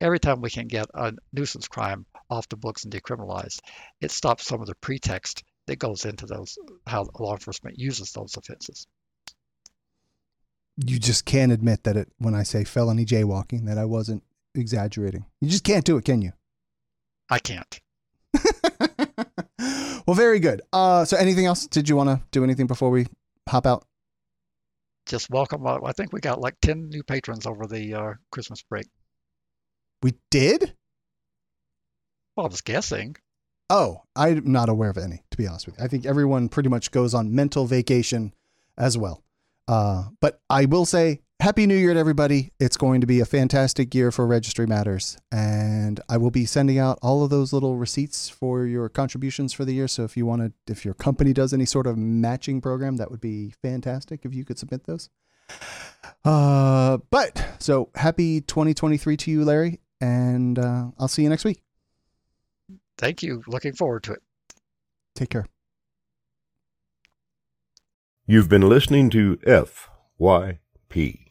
[0.02, 3.60] every time we can get a nuisance crime off the books and decriminalized,
[4.02, 6.58] it stops some of the pretext that goes into those
[6.88, 8.88] how law enforcement uses those offenses.
[10.78, 14.24] You just can't admit that it when I say felony jaywalking that I wasn't
[14.56, 15.26] exaggerating.
[15.42, 16.34] You just can't do it, can you?
[17.30, 17.80] I can't.
[20.08, 20.62] Well, very good.
[20.72, 21.68] Uh, so anything else?
[21.68, 23.08] Did you want to do anything before we
[23.48, 23.86] hop out?
[25.06, 25.68] Just welcome.
[25.68, 28.88] Uh, I think we got like 10 new patrons over the uh, Christmas break.
[30.02, 30.74] We did?
[32.36, 33.16] Well, I was guessing.
[33.70, 35.84] Oh, I'm not aware of any, to be honest with you.
[35.84, 38.34] I think everyone pretty much goes on mental vacation
[38.78, 39.24] as well.
[39.68, 42.52] Uh, but I will say Happy New Year to everybody.
[42.60, 45.18] It's going to be a fantastic year for Registry Matters.
[45.32, 49.64] And I will be sending out all of those little receipts for your contributions for
[49.64, 49.88] the year.
[49.88, 53.12] So if you want to, if your company does any sort of matching program, that
[53.12, 55.10] would be fantastic if you could submit those.
[56.26, 59.80] Uh, but so happy 2023 to you, Larry.
[60.02, 61.62] And uh, I'll see you next week.
[62.98, 63.44] Thank you.
[63.48, 64.24] Looking forward to it.
[65.16, 65.46] Take care.
[68.30, 71.27] You've been listening to FYP